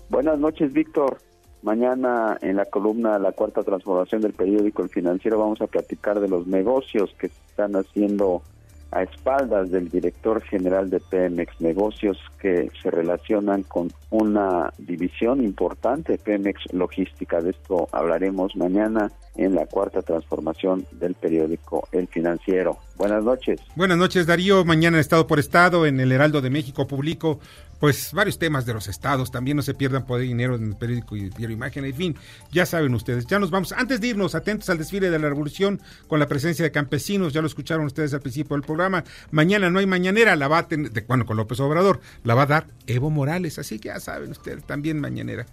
[0.10, 1.18] Buenas noches, Víctor.
[1.62, 6.30] Mañana en la columna La Cuarta Transformación del periódico El Financiero vamos a platicar de
[6.30, 8.44] los negocios que se están haciendo
[8.92, 16.18] a espaldas del director general de Pemex, negocios que se relacionan con una división importante,
[16.18, 17.42] Pemex Logística.
[17.42, 22.78] De esto hablaremos mañana en la cuarta transformación del periódico El Financiero.
[22.98, 23.62] Buenas noches.
[23.74, 24.66] Buenas noches, Darío.
[24.66, 27.40] Mañana Estado por Estado, en el Heraldo de México, publico
[27.80, 29.32] pues varios temas de los estados.
[29.32, 31.86] También no se pierdan poder dinero en el periódico y diario Imagen.
[31.86, 32.16] En fin,
[32.52, 33.26] ya saben ustedes.
[33.28, 33.72] Ya nos vamos.
[33.72, 35.80] Antes de irnos, atentos al desfile de la revolución
[36.10, 37.32] con la presencia de campesinos.
[37.32, 39.06] Ya lo escucharon ustedes al principio del programa.
[39.32, 40.36] Mañana no hay mañanera.
[40.36, 42.02] La va a tener, bueno, con López Obrador.
[42.26, 43.58] La va a dar Evo Morales.
[43.58, 45.46] Así que ya saben ustedes, también mañanera.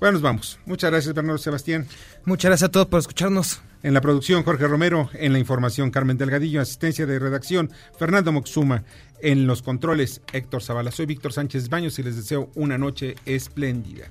[0.00, 0.58] Bueno, nos vamos.
[0.64, 1.86] Muchas gracias, Bernardo Sebastián.
[2.24, 3.60] Muchas gracias a todos por escucharnos.
[3.82, 5.10] En la producción, Jorge Romero.
[5.14, 6.60] En la información, Carmen Delgadillo.
[6.60, 8.84] Asistencia de redacción, Fernando Moxuma.
[9.20, 10.92] En los controles, Héctor Zavala.
[10.92, 14.06] Soy Víctor Sánchez Baños y les deseo una noche espléndida.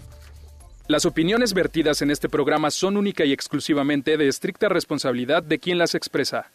[0.88, 5.78] Las opiniones vertidas en este programa son única y exclusivamente de estricta responsabilidad de quien
[5.78, 6.52] las expresa.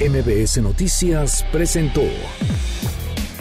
[0.00, 2.02] MBS Noticias presentó